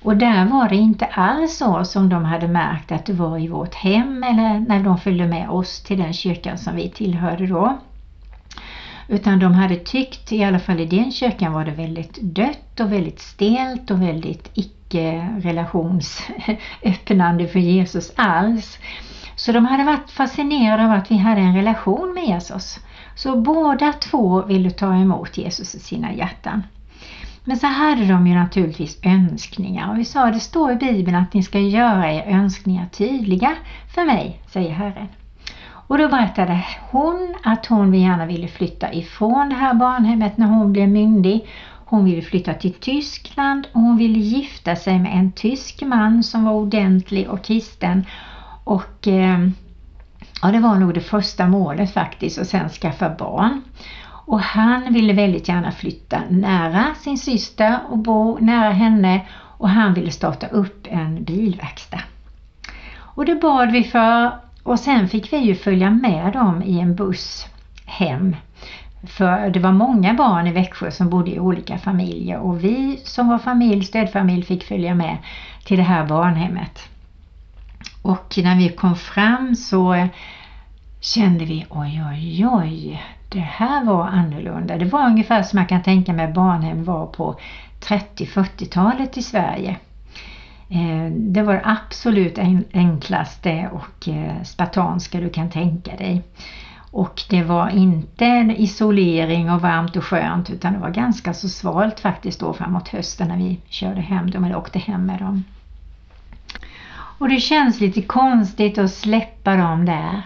och 0.07 0.17
där 0.17 0.45
var 0.45 0.69
det 0.69 0.77
inte 0.77 1.05
alls 1.05 1.57
så 1.57 1.85
som 1.85 2.09
de 2.09 2.25
hade 2.25 2.49
märkt 2.49 2.93
att 2.93 3.07
det 3.07 3.13
var 3.13 3.39
i 3.39 3.49
vårt 3.49 3.75
hem 3.75 4.23
eller 4.23 4.61
när 4.61 4.83
de 4.83 4.99
följde 4.99 5.27
med 5.27 5.51
oss 5.51 5.81
till 5.81 5.99
den 5.99 6.13
kyrkan 6.13 6.59
som 6.59 6.77
vi 6.77 6.91
tillhörde 6.91 7.47
då. 7.47 7.79
Utan 9.09 9.39
de 9.39 9.55
hade 9.55 9.77
tyckt, 9.77 10.33
i 10.33 10.45
alla 10.45 10.59
fall 10.59 10.81
i 10.81 10.87
den 10.87 11.13
kyrkan 11.13 11.53
var 11.53 11.65
det 11.65 11.71
väldigt 11.71 12.19
dött 12.23 12.81
och 12.81 12.93
väldigt 12.93 13.21
stelt 13.21 13.91
och 13.91 14.03
väldigt 14.03 14.51
icke 14.55 15.29
relationsöppnande 15.39 17.49
för 17.49 17.59
Jesus 17.59 18.13
alls. 18.17 18.79
Så 19.37 19.53
de 19.53 19.65
hade 19.65 19.85
varit 19.85 20.11
fascinerade 20.11 20.85
av 20.85 20.93
att 20.93 21.11
vi 21.11 21.17
hade 21.17 21.41
en 21.41 21.57
relation 21.57 22.15
med 22.15 22.25
Jesus. 22.25 22.81
Så 23.15 23.37
båda 23.37 23.93
två 23.93 24.43
ville 24.43 24.71
ta 24.71 24.95
emot 24.95 25.39
Jesus 25.39 25.75
i 25.75 25.79
sina 25.79 26.13
hjärtan. 26.13 26.63
Men 27.49 27.57
så 27.57 27.67
hade 27.67 28.07
de 28.07 28.27
ju 28.27 28.35
naturligtvis 28.35 28.99
önskningar 29.03 29.91
och 29.91 29.99
vi 29.99 30.05
sa 30.05 30.31
det 30.31 30.41
står 30.41 30.73
i 30.73 30.77
Bibeln 30.77 31.17
att 31.17 31.35
ni 31.35 31.43
ska 31.43 31.59
göra 31.59 32.13
er 32.13 32.25
önskningar 32.27 32.87
tydliga 32.87 33.55
för 33.95 34.05
mig, 34.05 34.41
säger 34.47 34.71
Herren. 34.71 35.09
Och 35.67 35.99
då 35.99 36.09
berättade 36.09 36.65
hon 36.91 37.35
att 37.43 37.67
hon 37.67 37.95
gärna 37.95 38.27
ville 38.27 38.49
flytta 38.49 38.93
ifrån 38.93 39.49
det 39.49 39.55
här 39.55 39.75
barnhemmet 39.75 40.37
när 40.37 40.47
hon 40.47 40.73
blev 40.73 40.89
myndig. 40.89 41.47
Hon 41.85 42.05
ville 42.05 42.23
flytta 42.23 42.55
till 42.55 42.73
Tyskland 42.73 43.67
och 43.73 43.81
hon 43.81 43.97
ville 43.97 44.19
gifta 44.19 44.77
sig 44.77 44.99
med 44.99 45.19
en 45.19 45.33
tysk 45.33 45.83
man 45.83 46.23
som 46.23 46.45
var 46.45 46.53
ordentlig 46.53 47.29
och 47.29 47.45
kristen. 47.45 48.07
Och 48.65 49.09
eh, 49.09 49.49
ja, 50.43 50.49
det 50.49 50.59
var 50.59 50.75
nog 50.75 50.95
det 50.95 51.01
första 51.01 51.49
målet 51.49 51.93
faktiskt 51.93 52.39
och 52.39 52.47
sen 52.47 52.69
skaffa 52.69 53.11
barn. 53.19 53.63
Och 54.27 54.41
han 54.41 54.93
ville 54.93 55.13
väldigt 55.13 55.49
gärna 55.49 55.73
flytta 55.73 56.23
nära 56.31 56.95
sin 56.95 57.19
syster 57.19 57.79
och 57.89 57.99
bo 57.99 58.39
nära 58.39 58.71
henne 58.71 59.27
och 59.33 59.69
han 59.69 59.95
ville 59.95 60.11
starta 60.11 60.47
upp 60.47 60.87
en 60.91 61.25
bilverkstad. 61.25 62.01
Och 62.99 63.25
det 63.25 63.35
bad 63.35 63.73
vi 63.73 63.85
för 63.85 64.31
och 64.63 64.81
sen 64.81 65.09
fick 65.09 65.33
vi 65.33 65.37
ju 65.37 65.55
följa 65.55 65.91
med 65.91 66.33
dem 66.33 66.63
i 66.63 66.81
en 66.81 66.95
buss 66.95 67.47
hem. 67.85 68.37
För 69.07 69.51
det 69.51 69.61
var 69.61 69.73
många 69.73 70.15
barn 70.15 70.47
i 70.47 70.53
Växjö 70.53 70.91
som 70.91 71.11
bodde 71.11 71.31
i 71.31 71.41
olika 71.41 71.79
familjer 71.79 72.39
och 72.39 72.65
vi 72.65 73.01
som 73.05 73.29
var 73.29 73.39
familj, 73.39 73.85
stödfamilj 73.85 74.43
fick 74.43 74.65
följa 74.65 74.95
med 74.95 75.17
till 75.65 75.77
det 75.77 75.83
här 75.83 76.07
barnhemmet. 76.07 76.89
Och 78.03 78.35
när 78.43 78.57
vi 78.57 78.69
kom 78.69 78.97
fram 78.97 79.55
så 79.55 80.09
kände 81.07 81.45
vi 81.45 81.67
oj 81.71 82.03
oj 82.11 82.47
oj, 82.47 83.03
det 83.29 83.41
här 83.41 83.85
var 83.85 84.07
annorlunda. 84.07 84.77
Det 84.77 84.85
var 84.85 85.07
ungefär 85.07 85.43
som 85.43 85.57
man 85.57 85.67
kan 85.67 85.83
tänka 85.83 86.13
mig 86.13 86.33
barnhem 86.33 86.85
var 86.85 87.07
på 87.07 87.39
30-40-talet 87.81 89.17
i 89.17 89.23
Sverige. 89.23 89.77
Eh, 90.69 91.11
det 91.11 91.43
var 91.43 91.55
det 91.55 91.63
absolut 91.65 92.39
enklaste 92.73 93.71
och 93.73 94.09
eh, 94.09 94.43
spartanska 94.43 95.21
du 95.21 95.31
kan 95.31 95.51
tänka 95.51 95.97
dig. 95.97 96.23
Och 96.91 97.23
det 97.31 97.43
var 97.43 97.69
inte 97.69 98.55
isolering 98.57 99.51
och 99.51 99.61
varmt 99.61 99.97
och 99.97 100.05
skönt 100.05 100.51
utan 100.51 100.73
det 100.73 100.79
var 100.79 100.91
ganska 100.91 101.35
så 101.35 101.49
svalt 101.49 102.01
faktiskt 102.01 102.41
då 102.41 102.53
framåt 102.53 102.89
hösten 102.89 103.29
när 103.29 103.37
vi 103.37 103.61
körde 103.69 104.01
hem 104.01 104.31
dem 104.31 104.45
eller 104.45 104.57
åkte 104.57 104.79
hem 104.79 105.07
med 105.07 105.19
dem. 105.19 105.45
Och 107.19 107.29
det 107.29 107.41
känns 107.41 107.81
lite 107.81 108.03
konstigt 108.03 108.79
att 108.79 108.93
släppa 108.93 109.57
dem 109.57 109.85
där. 109.85 110.23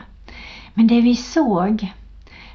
Men 0.75 0.87
det 0.87 1.01
vi 1.01 1.17
såg 1.17 1.93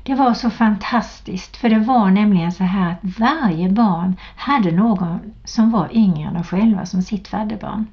det 0.06 0.16
var 0.16 0.34
så 0.34 0.50
fantastiskt 0.50 1.58
för 1.58 1.70
det 1.70 1.80
var 1.80 2.12
nämligen 2.12 2.52
så 2.52 2.64
här 2.64 2.92
att 2.92 3.20
varje 3.20 3.70
barn 3.70 4.16
hade 4.36 4.72
någon 4.72 5.20
som 5.44 5.72
var 5.72 5.90
yngre 5.92 6.28
än 6.28 6.34
de 6.34 6.44
själva 6.44 6.86
som 6.86 7.02
sitt 7.02 7.28
fadderbarn. 7.28 7.88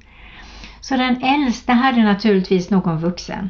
Så 0.81 0.97
den 0.97 1.23
äldsta 1.23 1.73
hade 1.73 2.03
naturligtvis 2.03 2.69
någon 2.69 2.99
vuxen. 2.99 3.49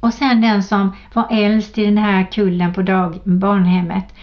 Och 0.00 0.14
sen 0.14 0.40
den 0.40 0.62
som 0.62 0.92
var 1.14 1.26
äldst 1.30 1.78
i 1.78 1.84
den 1.84 1.98
här 1.98 2.24
kullen 2.32 2.74
på 2.74 2.82
dag, 2.82 3.20
barnhemmet. 3.24 4.14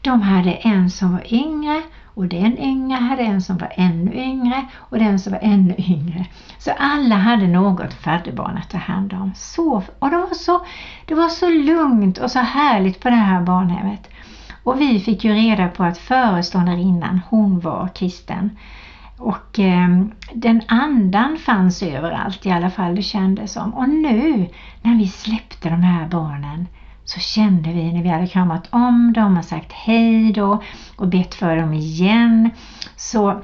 De 0.00 0.22
hade 0.22 0.52
en 0.52 0.90
som 0.90 1.12
var 1.12 1.34
yngre 1.34 1.73
och 2.14 2.26
den 2.28 2.58
yngre 2.58 2.96
hade 2.98 3.22
en 3.22 3.42
som 3.42 3.58
var 3.58 3.72
ännu 3.76 4.14
yngre 4.14 4.66
och 4.74 4.98
den 4.98 5.18
som 5.18 5.32
var 5.32 5.40
ännu 5.42 5.74
yngre. 5.78 6.26
Så 6.58 6.70
alla 6.78 7.14
hade 7.14 7.46
något 7.46 7.94
fadderbarn 7.94 8.56
att 8.56 8.70
ta 8.70 8.78
hand 8.78 9.12
om. 9.12 9.32
Så, 9.34 9.82
och 9.98 10.10
det 10.10 10.16
var, 10.16 10.34
så, 10.34 10.64
det 11.06 11.14
var 11.14 11.28
så 11.28 11.48
lugnt 11.48 12.18
och 12.18 12.30
så 12.30 12.38
härligt 12.38 13.00
på 13.00 13.10
det 13.10 13.14
här 13.14 13.40
barnhemmet. 13.40 14.10
Och 14.62 14.80
vi 14.80 15.00
fick 15.00 15.24
ju 15.24 15.32
reda 15.32 15.68
på 15.68 15.84
att 15.84 15.98
föreståndarinnan, 15.98 17.20
hon 17.28 17.60
var 17.60 17.88
kristen. 17.88 18.50
Och 19.18 19.58
eh, 19.58 19.88
den 20.34 20.62
andan 20.68 21.36
fanns 21.36 21.82
överallt 21.82 22.46
i 22.46 22.50
alla 22.50 22.70
fall 22.70 22.94
det 22.94 23.02
kändes 23.02 23.52
som. 23.52 23.74
Och 23.74 23.88
nu 23.88 24.48
när 24.82 24.98
vi 24.98 25.08
släppte 25.08 25.68
de 25.70 25.82
här 25.82 26.08
barnen 26.08 26.66
så 27.04 27.20
kände 27.20 27.72
vi 27.72 27.92
när 27.92 28.02
vi 28.02 28.08
hade 28.08 28.26
kramat 28.26 28.68
om 28.70 29.12
dem 29.12 29.38
och 29.38 29.44
sagt 29.44 29.72
hej 29.72 30.32
då 30.32 30.62
och 30.96 31.08
bett 31.08 31.34
för 31.34 31.56
dem 31.56 31.72
igen 31.72 32.50
så, 32.96 33.42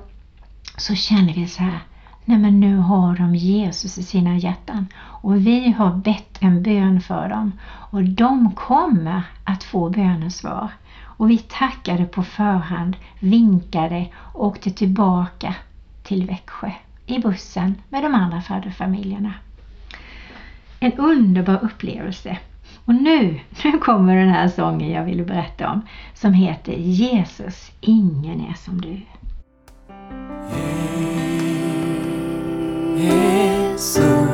så 0.76 0.94
kände 0.94 1.32
vi 1.32 1.46
så 1.46 1.62
här 1.62 1.78
Nej 2.24 2.38
men 2.38 2.60
nu 2.60 2.76
har 2.76 3.16
de 3.16 3.34
Jesus 3.34 3.98
i 3.98 4.02
sina 4.02 4.36
hjärtan 4.36 4.86
och 4.96 5.36
vi 5.46 5.72
har 5.72 5.94
bett 5.94 6.38
en 6.40 6.62
bön 6.62 7.00
för 7.00 7.28
dem 7.28 7.52
och 7.90 8.04
de 8.04 8.52
kommer 8.54 9.22
att 9.44 9.64
få 9.64 9.90
bönesvar. 9.90 10.68
Och 11.02 11.30
vi 11.30 11.38
tackade 11.38 12.04
på 12.04 12.22
förhand, 12.22 12.96
vinkade 13.18 14.06
och 14.16 14.46
åkte 14.46 14.70
tillbaka 14.70 15.54
till 16.02 16.26
Växjö 16.26 16.70
i 17.06 17.18
bussen 17.18 17.74
med 17.88 18.02
de 18.02 18.14
andra 18.14 18.40
fadderfamiljerna. 18.40 19.32
En 20.80 20.92
underbar 20.92 21.64
upplevelse. 21.64 22.38
Och 22.84 22.94
nu, 22.94 23.40
nu 23.64 23.78
kommer 23.78 24.16
den 24.16 24.28
här 24.28 24.48
sången 24.48 24.90
jag 24.90 25.04
ville 25.04 25.24
berätta 25.24 25.70
om 25.70 25.82
som 26.14 26.32
heter 26.32 26.72
Jesus, 26.72 27.72
ingen 27.80 28.40
är 28.40 28.54
som 28.54 28.80
du. 28.80 29.00
Jesus 33.66 34.30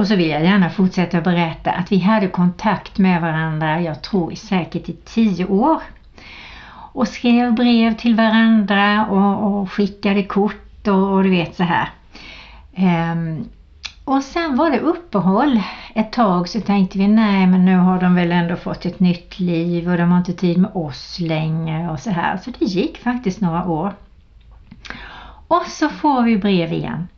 Och 0.00 0.06
så 0.06 0.16
vill 0.16 0.30
jag 0.30 0.44
gärna 0.44 0.70
fortsätta 0.70 1.20
berätta 1.20 1.70
att 1.70 1.92
vi 1.92 1.98
hade 1.98 2.28
kontakt 2.28 2.98
med 2.98 3.20
varandra, 3.20 3.80
jag 3.80 4.02
tror 4.02 4.34
säkert 4.34 4.88
i 4.88 4.92
tio 4.92 5.46
år. 5.46 5.82
Och 6.92 7.08
skrev 7.08 7.54
brev 7.54 7.96
till 7.96 8.14
varandra 8.14 9.06
och, 9.06 9.60
och 9.60 9.72
skickade 9.72 10.22
kort 10.22 10.86
och, 10.88 11.12
och, 11.12 11.24
du 11.24 11.30
vet 11.30 11.56
så 11.56 11.62
här. 11.62 11.88
Um, 13.12 13.48
och 14.04 14.22
sen 14.22 14.56
var 14.56 14.70
det 14.70 14.78
uppehåll 14.78 15.60
ett 15.94 16.12
tag 16.12 16.48
så 16.48 16.60
tänkte 16.60 16.98
vi 16.98 17.08
nej 17.08 17.46
men 17.46 17.64
nu 17.64 17.76
har 17.76 18.00
de 18.00 18.14
väl 18.14 18.32
ändå 18.32 18.56
fått 18.56 18.84
ett 18.84 19.00
nytt 19.00 19.40
liv 19.40 19.90
och 19.90 19.98
de 19.98 20.10
har 20.10 20.18
inte 20.18 20.32
tid 20.32 20.58
med 20.58 20.70
oss 20.74 21.18
längre 21.20 21.90
och 21.90 22.00
så 22.00 22.10
här. 22.10 22.36
Så 22.36 22.50
det 22.58 22.64
gick 22.64 22.98
faktiskt 22.98 23.40
några 23.40 23.64
år. 23.64 23.94
Och 25.48 25.66
så 25.66 25.88
får 25.88 26.22
vi 26.22 26.36
brev 26.36 26.72
igen. 26.72 27.08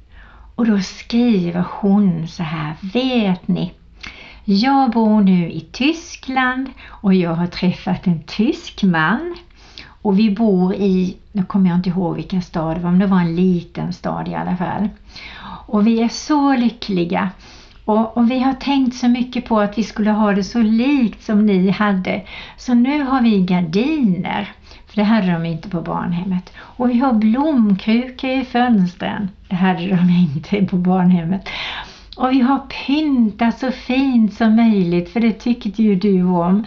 Och 0.55 0.67
då 0.67 0.79
skriver 0.79 1.65
hon 1.71 2.29
så 2.29 2.43
här, 2.43 2.75
vet 2.81 3.49
ni, 3.49 3.73
jag 4.45 4.91
bor 4.91 5.21
nu 5.21 5.51
i 5.51 5.61
Tyskland 5.61 6.71
och 6.87 7.15
jag 7.15 7.35
har 7.35 7.47
träffat 7.47 8.07
en 8.07 8.23
tysk 8.23 8.83
man. 8.83 9.35
Och 10.03 10.19
vi 10.19 10.31
bor 10.31 10.75
i, 10.75 11.17
nu 11.33 11.45
kommer 11.45 11.69
jag 11.69 11.79
inte 11.79 11.89
ihåg 11.89 12.17
vilken 12.17 12.43
stad 12.43 12.77
det 12.77 12.81
var, 12.81 12.91
men 12.91 13.01
det 13.01 13.07
var 13.07 13.21
en 13.21 13.37
liten 13.37 13.93
stad 13.93 14.29
i 14.29 14.35
alla 14.35 14.57
fall. 14.57 14.89
Och 15.67 15.87
vi 15.87 16.03
är 16.03 16.09
så 16.09 16.57
lyckliga. 16.57 17.31
Och, 17.85 18.17
och, 18.17 18.31
vi 18.31 18.39
har 18.39 18.53
tänkt 18.53 18.97
så 18.97 19.09
mycket 19.09 19.45
på 19.45 19.61
att 19.61 19.79
vi 19.79 19.85
skulle 19.85 20.11
ha 20.11 20.33
det 20.33 20.45
så 20.45 20.63
likt 20.63 21.23
som 21.23 21.47
ni 21.47 21.71
hade. 21.71 22.23
Så 22.57 22.75
nu 22.75 23.03
har 23.03 23.23
vi 23.23 23.41
gardiner. 23.41 24.53
För 24.93 25.01
det 25.01 25.07
hade 25.07 25.33
de 25.33 25.47
inte 25.47 25.69
på 25.69 25.81
barnhemmet. 25.81 26.53
Och 26.59 26.91
vi 26.91 26.99
har 26.99 27.13
blomkrukor 27.13 28.31
i 28.31 28.45
fönstren. 28.45 29.31
Det 29.49 29.55
hade 29.55 29.87
de 29.87 30.11
inte 30.11 30.71
på 30.71 30.77
barnhemmet. 30.77 31.49
Och 32.17 32.33
vi 32.33 32.41
har 32.41 32.59
pyntat 32.59 33.59
så 33.59 33.71
fint 33.71 34.35
som 34.35 34.57
möjligt 34.57 35.13
för 35.13 35.21
det 35.21 35.33
tyckte 35.33 35.83
ju 35.83 35.95
du 35.97 36.23
om. 36.23 36.67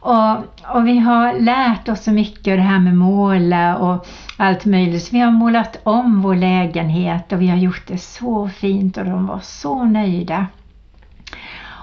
Och, 0.00 0.36
och 0.74 0.86
vi 0.86 0.98
har 0.98 1.40
lärt 1.40 1.88
oss 1.88 2.04
så 2.04 2.10
mycket 2.10 2.52
av 2.52 2.56
det 2.56 2.62
här 2.62 2.78
med 2.78 2.96
måla 2.96 3.76
och 3.76 4.06
allt 4.36 4.64
möjligt. 4.64 5.02
Så 5.02 5.12
vi 5.12 5.20
har 5.20 5.30
målat 5.30 5.80
om 5.82 6.22
vår 6.22 6.34
lägenhet 6.34 7.32
och 7.32 7.42
vi 7.42 7.48
har 7.48 7.56
gjort 7.56 7.86
det 7.86 7.98
så 7.98 8.48
fint 8.48 8.96
och 8.96 9.04
de 9.04 9.26
var 9.26 9.40
så 9.42 9.84
nöjda. 9.84 10.46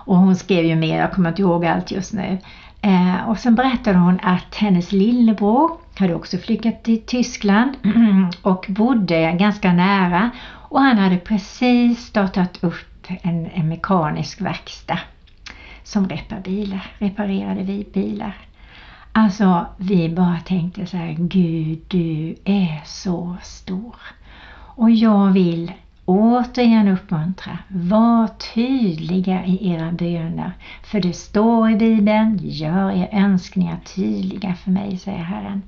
Och 0.06 0.17
hon 0.17 0.36
skrev 0.36 0.65
ju 0.65 0.75
mer, 0.75 0.99
jag 0.99 1.12
kommer 1.12 1.29
inte 1.29 1.41
ihåg 1.41 1.65
allt 1.65 1.91
just 1.91 2.13
nu. 2.13 2.38
Eh, 2.84 3.30
och 3.30 3.38
sen 3.38 3.56
berättade 3.56 3.98
hon 3.98 4.19
att 4.24 4.56
hennes 4.56 4.91
lillebror 4.91 5.72
hade 5.96 6.15
också 6.15 6.38
flyttat 6.38 6.84
till 6.84 7.02
Tyskland 7.06 7.78
och 8.41 8.65
bodde 8.69 9.32
ganska 9.32 9.74
nära 9.74 10.30
och 10.46 10.82
han 10.82 10.98
hade 10.98 11.17
precis 11.17 12.06
startat 12.06 12.63
upp 12.63 13.08
en, 13.22 13.50
en 13.54 13.69
mekanisk 13.69 14.41
verkstad 14.41 15.00
som 15.84 16.10
repar 16.10 16.39
bilar, 16.39 16.91
reparerade 16.98 17.63
vi 17.63 17.88
bilar. 17.93 18.38
Alltså 19.12 19.65
vi 19.78 20.10
bara 20.10 20.39
tänkte 20.39 20.86
så 20.86 20.98
här, 20.98 21.15
Gud 21.19 21.80
du 21.88 22.36
är 22.46 22.82
så 22.86 23.38
stor. 23.41 23.96
Och 24.76 24.91
jag 24.91 25.32
vill 25.32 25.72
återigen 26.05 26.87
uppmuntra, 26.87 27.57
var 27.67 28.27
tydliga 28.27 29.45
i 29.45 29.73
era 29.73 29.91
böner. 29.91 30.51
För 30.83 30.99
det 30.99 31.13
står 31.13 31.71
i 31.71 31.75
Bibeln, 31.75 32.39
gör 32.41 32.91
er 32.91 33.09
önskningar 33.11 33.77
tydliga 33.95 34.53
för 34.53 34.71
mig, 34.71 34.97
säger 34.97 35.23
Herren. 35.23 35.61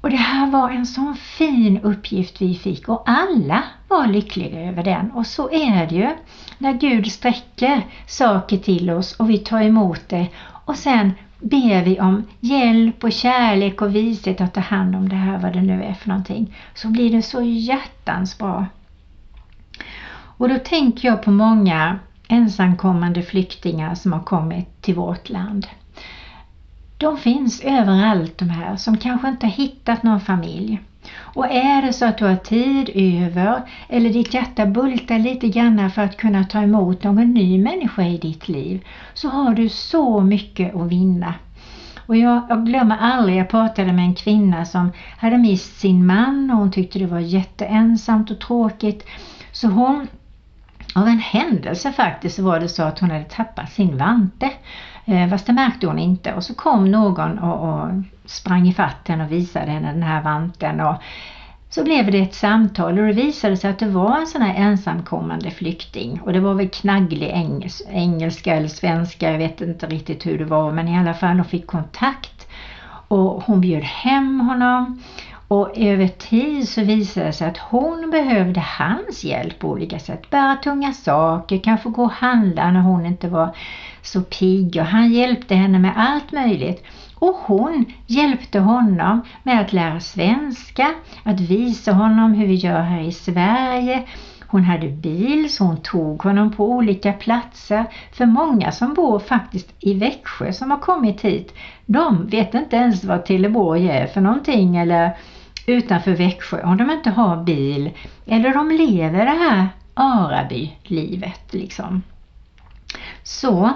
Och 0.00 0.10
det 0.10 0.16
här 0.16 0.50
var 0.50 0.70
en 0.70 0.86
sån 0.86 1.16
fin 1.16 1.80
uppgift 1.82 2.42
vi 2.42 2.54
fick 2.54 2.88
och 2.88 3.02
alla 3.06 3.62
var 3.88 4.06
lyckliga 4.06 4.60
över 4.60 4.84
den. 4.84 5.10
Och 5.10 5.26
så 5.26 5.50
är 5.50 5.86
det 5.86 5.94
ju 5.94 6.08
när 6.58 6.72
Gud 6.72 7.12
sträcker 7.12 7.86
saker 8.06 8.56
till 8.56 8.90
oss 8.90 9.12
och 9.12 9.30
vi 9.30 9.38
tar 9.38 9.62
emot 9.62 10.08
det 10.08 10.26
och 10.64 10.76
sen 10.76 11.12
ber 11.40 11.84
vi 11.84 12.00
om 12.00 12.24
hjälp 12.40 13.04
och 13.04 13.12
kärlek 13.12 13.82
och 13.82 13.94
vishet 13.94 14.40
att 14.40 14.54
ta 14.54 14.60
hand 14.60 14.96
om 14.96 15.08
det 15.08 15.16
här, 15.16 15.38
vad 15.38 15.52
det 15.52 15.62
nu 15.62 15.82
är 15.82 15.94
för 15.94 16.08
någonting. 16.08 16.54
Så 16.74 16.88
blir 16.88 17.12
det 17.12 17.22
så 17.22 17.42
hjärtans 17.42 18.38
bra. 18.38 18.66
Och 20.38 20.48
då 20.48 20.58
tänker 20.58 21.08
jag 21.08 21.22
på 21.22 21.30
många 21.30 21.98
ensamkommande 22.28 23.22
flyktingar 23.22 23.94
som 23.94 24.12
har 24.12 24.22
kommit 24.22 24.82
till 24.82 24.94
vårt 24.94 25.28
land. 25.28 25.66
De 26.98 27.16
finns 27.16 27.60
överallt 27.60 28.38
de 28.38 28.50
här 28.50 28.76
som 28.76 28.96
kanske 28.96 29.28
inte 29.28 29.46
hittat 29.46 30.02
någon 30.02 30.20
familj. 30.20 30.80
Och 31.16 31.46
är 31.46 31.82
det 31.82 31.92
så 31.92 32.06
att 32.06 32.18
du 32.18 32.24
har 32.24 32.36
tid 32.36 32.90
över 32.94 33.62
eller 33.88 34.10
ditt 34.10 34.34
hjärta 34.34 34.66
bultar 34.66 35.18
lite 35.18 35.48
grann 35.48 35.90
för 35.90 36.02
att 36.02 36.16
kunna 36.16 36.44
ta 36.44 36.62
emot 36.62 37.04
någon 37.04 37.34
ny 37.34 37.58
människa 37.58 38.02
i 38.02 38.18
ditt 38.18 38.48
liv 38.48 38.84
så 39.14 39.28
har 39.28 39.54
du 39.54 39.68
så 39.68 40.20
mycket 40.20 40.74
att 40.74 40.88
vinna. 40.88 41.34
Och 42.06 42.16
jag, 42.16 42.42
jag 42.48 42.66
glömmer 42.66 42.96
aldrig, 43.00 43.38
jag 43.38 43.48
pratade 43.48 43.92
med 43.92 44.04
en 44.04 44.14
kvinna 44.14 44.64
som 44.64 44.92
hade 45.18 45.38
mist 45.38 45.80
sin 45.80 46.06
man 46.06 46.50
och 46.50 46.56
hon 46.56 46.70
tyckte 46.70 46.98
det 46.98 47.06
var 47.06 47.18
jätteensamt 47.18 48.30
och 48.30 48.40
tråkigt. 48.40 49.06
Så 49.52 49.68
hon, 49.68 50.06
av 50.94 51.06
en 51.06 51.18
händelse 51.18 51.92
faktiskt, 51.92 52.36
så 52.36 52.42
var 52.42 52.60
det 52.60 52.68
så 52.68 52.82
att 52.82 52.98
hon 52.98 53.10
hade 53.10 53.24
tappat 53.24 53.72
sin 53.72 53.98
vante. 53.98 54.50
Eh, 55.04 55.28
fast 55.28 55.46
det 55.46 55.52
märkte 55.52 55.86
hon 55.86 55.98
inte. 55.98 56.34
Och 56.34 56.44
så 56.44 56.54
kom 56.54 56.90
någon 56.90 57.38
och, 57.38 57.68
och 57.68 57.88
sprang 58.24 58.68
ifatt 58.68 59.08
henne 59.08 59.24
och 59.24 59.32
visade 59.32 59.70
henne 59.70 59.92
den 59.92 60.02
här 60.02 60.22
vanten. 60.22 60.80
Och 60.80 60.94
så 61.70 61.84
blev 61.84 62.10
det 62.10 62.18
ett 62.18 62.34
samtal 62.34 62.98
och 62.98 63.06
det 63.06 63.12
visade 63.12 63.56
sig 63.56 63.70
att 63.70 63.78
det 63.78 63.88
var 63.88 64.18
en 64.18 64.26
sån 64.26 64.42
här 64.42 64.54
ensamkommande 64.54 65.50
flykting. 65.50 66.20
Och 66.20 66.32
det 66.32 66.40
var 66.40 66.54
väl 66.54 66.68
knagglig 66.68 67.30
engels 67.30 67.82
engelska 67.88 68.54
eller 68.54 68.68
svenska, 68.68 69.32
jag 69.32 69.38
vet 69.38 69.60
inte 69.60 69.86
riktigt 69.86 70.26
hur 70.26 70.38
det 70.38 70.44
var. 70.44 70.72
Men 70.72 70.88
i 70.88 70.98
alla 70.98 71.14
fall 71.14 71.36
hon 71.36 71.44
fick 71.44 71.66
kontakt. 71.66 72.48
Och 73.08 73.42
hon 73.42 73.60
bjöd 73.60 73.82
hem 73.82 74.40
honom 74.40 75.02
och 75.48 75.78
över 75.78 76.08
tid 76.08 76.68
så 76.68 76.82
visade 76.82 77.26
det 77.26 77.32
sig 77.32 77.48
att 77.48 77.58
hon 77.58 78.10
behövde 78.10 78.60
hans 78.60 79.24
hjälp 79.24 79.58
på 79.58 79.68
olika 79.68 79.98
sätt. 79.98 80.30
Bära 80.30 80.56
tunga 80.56 80.92
saker, 80.92 81.58
kanske 81.58 81.88
gå 81.88 82.02
och 82.02 82.10
handla 82.10 82.70
när 82.70 82.80
hon 82.80 83.06
inte 83.06 83.28
var 83.28 83.56
så 84.02 84.22
pigg 84.22 84.76
och 84.80 84.86
han 84.86 85.12
hjälpte 85.12 85.54
henne 85.54 85.78
med 85.78 85.92
allt 85.96 86.32
möjligt. 86.32 86.84
Och 87.14 87.36
hon 87.36 87.84
hjälpte 88.06 88.58
honom 88.58 89.20
med 89.42 89.60
att 89.60 89.72
lära 89.72 90.00
svenska, 90.00 90.94
att 91.22 91.40
visa 91.40 91.92
honom 91.92 92.34
hur 92.34 92.46
vi 92.46 92.54
gör 92.54 92.80
här 92.80 93.00
i 93.00 93.12
Sverige. 93.12 94.02
Hon 94.50 94.64
hade 94.64 94.88
bil 94.88 95.52
så 95.52 95.64
hon 95.64 95.82
tog 95.82 96.22
honom 96.22 96.52
på 96.52 96.70
olika 96.70 97.12
platser. 97.12 97.84
För 98.12 98.26
många 98.26 98.72
som 98.72 98.94
bor 98.94 99.18
faktiskt 99.18 99.74
i 99.80 99.94
Växjö 99.94 100.52
som 100.52 100.70
har 100.70 100.78
kommit 100.78 101.20
hit, 101.20 101.54
de 101.86 102.26
vet 102.26 102.54
inte 102.54 102.76
ens 102.76 103.04
vad 103.04 103.24
Teleborg 103.24 103.88
är 103.88 104.06
för 104.06 104.20
någonting 104.20 104.76
eller 104.76 105.16
utanför 105.68 106.12
Växjö 106.12 106.62
om 106.62 106.76
de 106.76 106.90
inte 106.90 107.10
har 107.10 107.44
bil 107.44 107.90
eller 108.26 108.54
de 108.54 108.70
lever 108.70 109.24
det 109.24 109.38
här 109.38 109.68
Araby-livet 109.94 111.52
liksom. 111.54 112.02
Så 113.22 113.72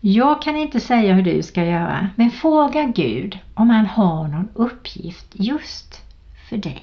jag 0.00 0.42
kan 0.42 0.56
inte 0.56 0.80
säga 0.80 1.14
hur 1.14 1.22
du 1.22 1.42
ska 1.42 1.64
göra, 1.64 2.08
men 2.16 2.30
fråga 2.30 2.84
Gud 2.84 3.38
om 3.54 3.70
han 3.70 3.86
har 3.86 4.28
någon 4.28 4.48
uppgift 4.54 5.26
just 5.32 6.02
för 6.48 6.56
dig. 6.56 6.82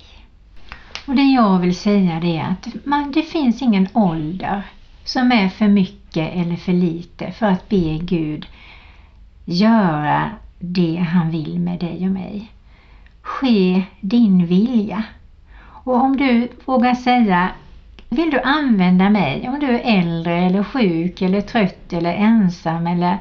Och 1.07 1.15
Det 1.15 1.23
jag 1.23 1.59
vill 1.59 1.75
säga 1.75 2.19
det 2.19 2.37
är 2.37 2.49
att 2.49 2.85
man, 2.85 3.11
det 3.11 3.23
finns 3.23 3.61
ingen 3.61 3.87
ålder 3.93 4.63
som 5.03 5.31
är 5.31 5.49
för 5.49 5.67
mycket 5.67 6.33
eller 6.33 6.55
för 6.55 6.73
lite 6.73 7.31
för 7.31 7.45
att 7.45 7.69
be 7.69 7.97
Gud 7.97 8.45
göra 9.45 10.31
det 10.59 10.95
han 10.95 11.31
vill 11.31 11.59
med 11.59 11.79
dig 11.79 12.05
och 12.05 12.11
mig. 12.11 12.51
Ske 13.25 13.83
din 14.01 14.45
vilja. 14.45 15.03
Och 15.83 15.95
om 15.95 16.17
du 16.17 16.49
vågar 16.65 16.93
säga 16.93 17.49
vill 18.09 18.31
du 18.31 18.39
använda 18.39 19.09
mig 19.09 19.49
om 19.49 19.59
du 19.59 19.67
är 19.67 19.99
äldre 19.99 20.37
eller 20.37 20.63
sjuk 20.63 21.21
eller 21.21 21.41
trött 21.41 21.93
eller 21.93 22.13
ensam 22.13 22.87
eller 22.87 23.17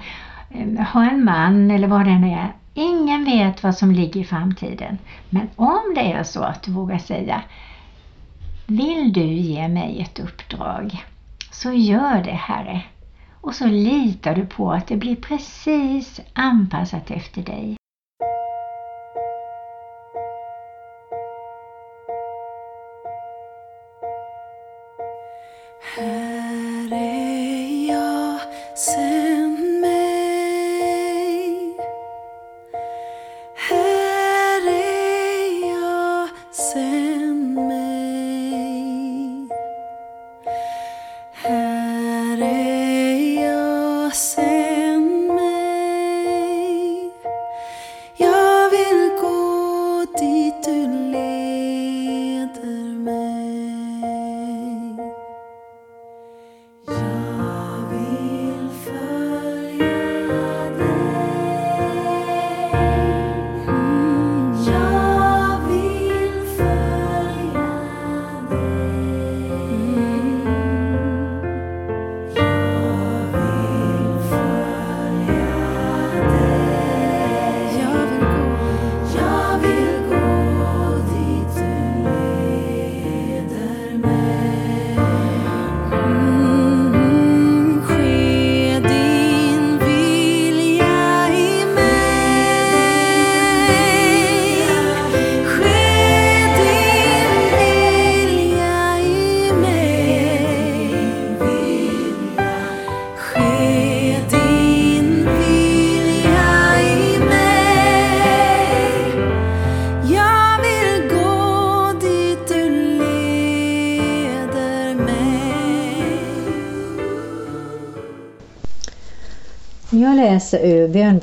eh, 0.50 0.84
har 0.86 1.04
en 1.04 1.24
man 1.24 1.70
eller 1.70 1.88
vad 1.88 2.04
det 2.04 2.10
än 2.10 2.24
är. 2.24 2.52
Ingen 2.74 3.24
vet 3.24 3.62
vad 3.62 3.74
som 3.74 3.92
ligger 3.92 4.20
i 4.20 4.24
framtiden. 4.24 4.98
Men 5.30 5.48
om 5.56 5.94
det 5.94 6.12
är 6.12 6.22
så 6.22 6.42
att 6.42 6.62
du 6.62 6.72
vågar 6.72 6.98
säga 6.98 7.42
Vill 8.66 9.12
du 9.12 9.24
ge 9.24 9.68
mig 9.68 10.00
ett 10.00 10.20
uppdrag? 10.20 11.04
Så 11.50 11.72
gör 11.72 12.22
det 12.24 12.30
Herre. 12.30 12.82
Och 13.40 13.54
så 13.54 13.66
litar 13.66 14.34
du 14.34 14.46
på 14.46 14.72
att 14.72 14.86
det 14.86 14.96
blir 14.96 15.16
precis 15.16 16.20
anpassat 16.32 17.10
efter 17.10 17.42
dig. 17.42 17.76
Här 25.96 26.33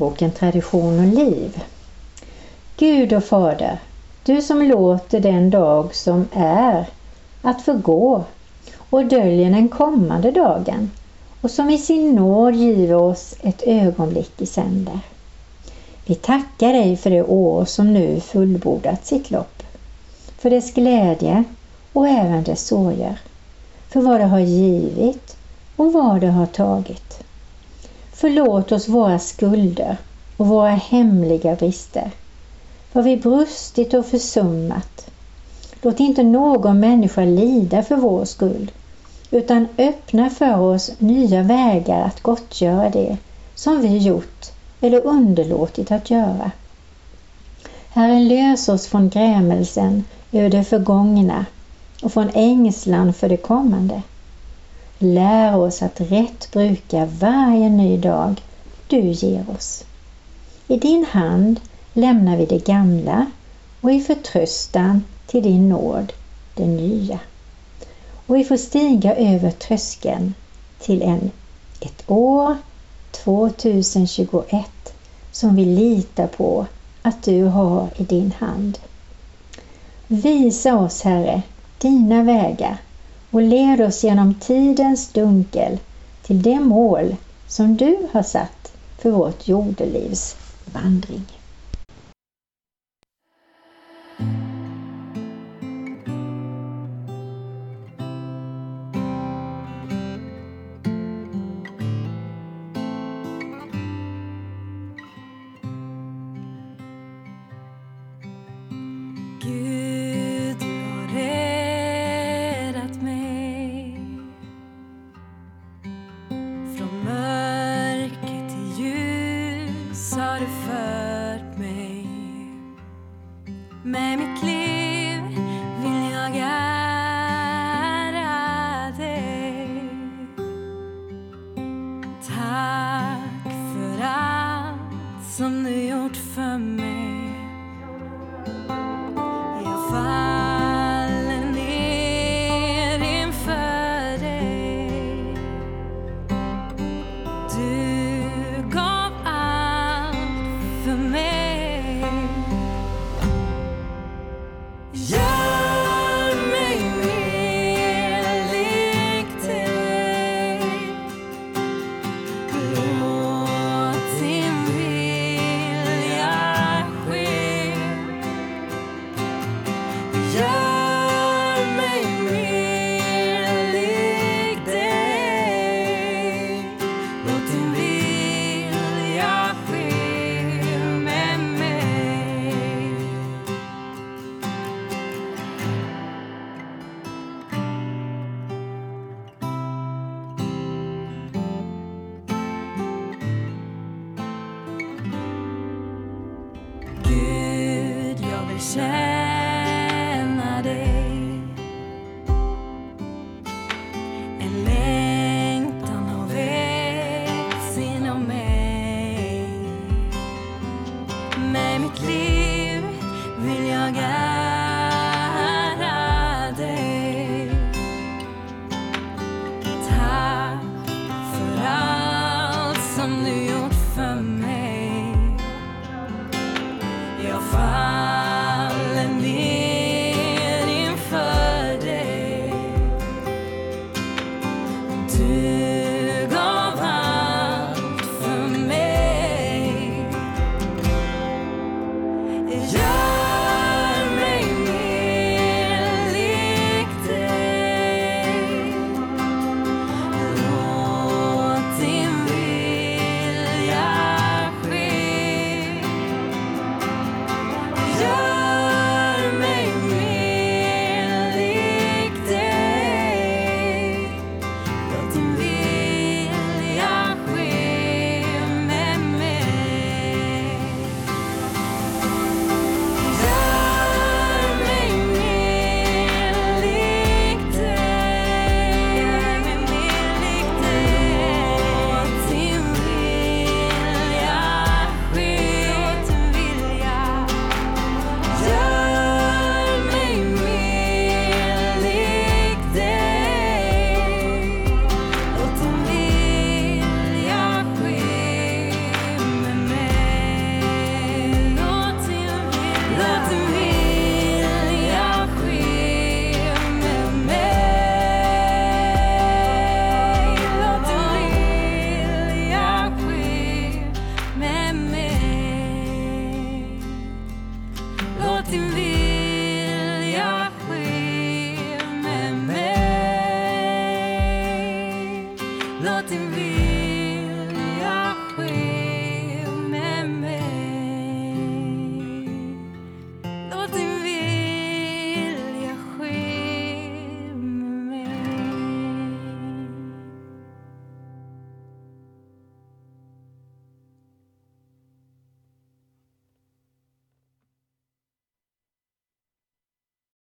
boken 0.02 0.32
Tradition 0.32 1.00
och 1.00 1.16
liv. 1.16 1.64
Gud 2.78 3.14
och 3.14 3.24
Fader, 3.24 3.80
du 4.26 4.42
som 4.42 4.62
låter 4.62 5.20
den 5.20 5.50
dag 5.50 5.96
som 5.96 6.28
är 6.34 6.86
att 7.42 7.62
förgå 7.62 8.24
och 8.90 9.06
döljer 9.06 9.50
den 9.50 9.70
kommande 9.70 10.32
dagen 10.32 10.92
och 11.42 11.52
som 11.52 11.70
i 11.70 11.78
sin 11.78 12.16
nåd 12.16 12.56
giver 12.56 12.96
oss 12.96 13.36
ett 13.42 13.64
ögonblick 13.66 14.42
i 14.42 14.46
sänder. 14.46 15.00
Vi 16.06 16.16
tackar 16.16 16.74
dig 16.74 16.98
för 16.98 17.10
det 17.10 17.24
år 17.24 17.66
som 17.66 17.94
nu 17.94 18.20
fullbordat 18.20 19.06
sitt 19.06 19.32
lopp, 19.32 19.64
för 20.38 20.50
dess 20.50 20.74
glädje 20.74 21.44
och 21.94 22.08
även 22.08 22.44
dess 22.44 22.68
sorger, 22.68 23.20
för 23.90 24.02
vad 24.02 24.20
det 24.20 24.28
har 24.28 24.40
givit 24.40 25.38
och 25.76 25.94
vad 25.94 26.22
det 26.22 26.32
har 26.32 26.46
tagit. 26.46 27.24
Förlåt 28.22 28.72
oss 28.72 28.88
våra 28.88 29.20
skulder 29.20 29.98
och 30.38 30.48
våra 30.48 30.70
hemliga 30.70 31.56
brister. 31.56 32.12
Vad 32.94 33.04
vi 33.04 33.18
brustit 33.18 33.94
och 33.94 34.06
försummat. 34.06 35.10
Låt 35.82 36.00
inte 36.00 36.24
någon 36.24 36.80
människa 36.80 37.26
lida 37.26 37.84
för 37.84 37.96
vår 37.96 38.26
skull, 38.26 38.72
utan 39.32 39.68
öppna 39.78 40.30
för 40.30 40.60
oss 40.60 40.92
nya 40.98 41.44
vägar 41.44 42.02
att 42.02 42.22
gottgöra 42.22 42.90
det 42.90 43.18
som 43.56 43.82
vi 43.82 43.98
gjort 43.98 44.52
eller 44.82 45.06
underlåtit 45.06 45.92
att 45.92 46.10
göra. 46.10 46.52
Herre, 47.90 48.20
lös 48.20 48.70
oss 48.70 48.88
från 48.88 49.10
grämelsen 49.10 50.04
över 50.32 50.50
det 50.50 50.64
förgångna 50.64 51.46
och 52.04 52.14
från 52.14 52.30
ängslan 52.34 53.14
för 53.14 53.30
det 53.30 53.38
kommande. 53.38 54.02
Lär 55.04 55.58
oss 55.58 55.82
att 55.82 56.02
rätt 56.02 56.52
bruka 56.52 57.06
varje 57.06 57.70
ny 57.70 57.98
dag 57.98 58.42
du 58.88 59.02
ger 59.02 59.46
oss. 59.58 59.84
I 60.68 60.78
din 60.78 61.06
hand 61.06 61.60
lämnar 61.94 62.38
vi 62.38 62.46
det 62.46 62.66
gamla 62.66 63.26
och 63.82 63.92
i 63.92 64.00
förtröstan 64.00 65.04
till 65.28 65.44
din 65.44 65.70
nåd 65.70 66.14
det 66.56 66.68
nya. 66.68 67.20
Och 68.26 68.36
vi 68.36 68.44
får 68.44 68.58
stiga 68.58 69.16
över 69.16 69.52
tröskeln 69.52 70.34
till 70.80 71.02
en, 71.02 71.32
ett 71.80 72.04
år 72.08 72.58
2021 73.12 74.66
som 75.32 75.56
vi 75.56 75.66
litar 75.66 76.28
på 76.28 76.66
att 77.02 77.24
du 77.24 77.44
har 77.44 77.88
i 77.98 78.04
din 78.04 78.34
hand. 78.40 78.80
Visa 80.08 80.78
oss, 80.78 81.02
Herre, 81.02 81.42
dina 81.78 82.24
vägar 82.24 82.78
och 83.32 83.42
led 83.42 83.82
oss 83.82 84.04
genom 84.04 84.34
tidens 84.34 85.10
dunkel 85.12 85.80
till 86.22 86.42
det 86.42 86.60
mål 86.60 87.16
som 87.48 87.78
du 87.78 87.98
har 88.12 88.24
satt 88.24 88.74
för 88.98 89.12
vårt 89.12 89.48
jordelivs 89.48 90.36
vandring. 90.66 91.26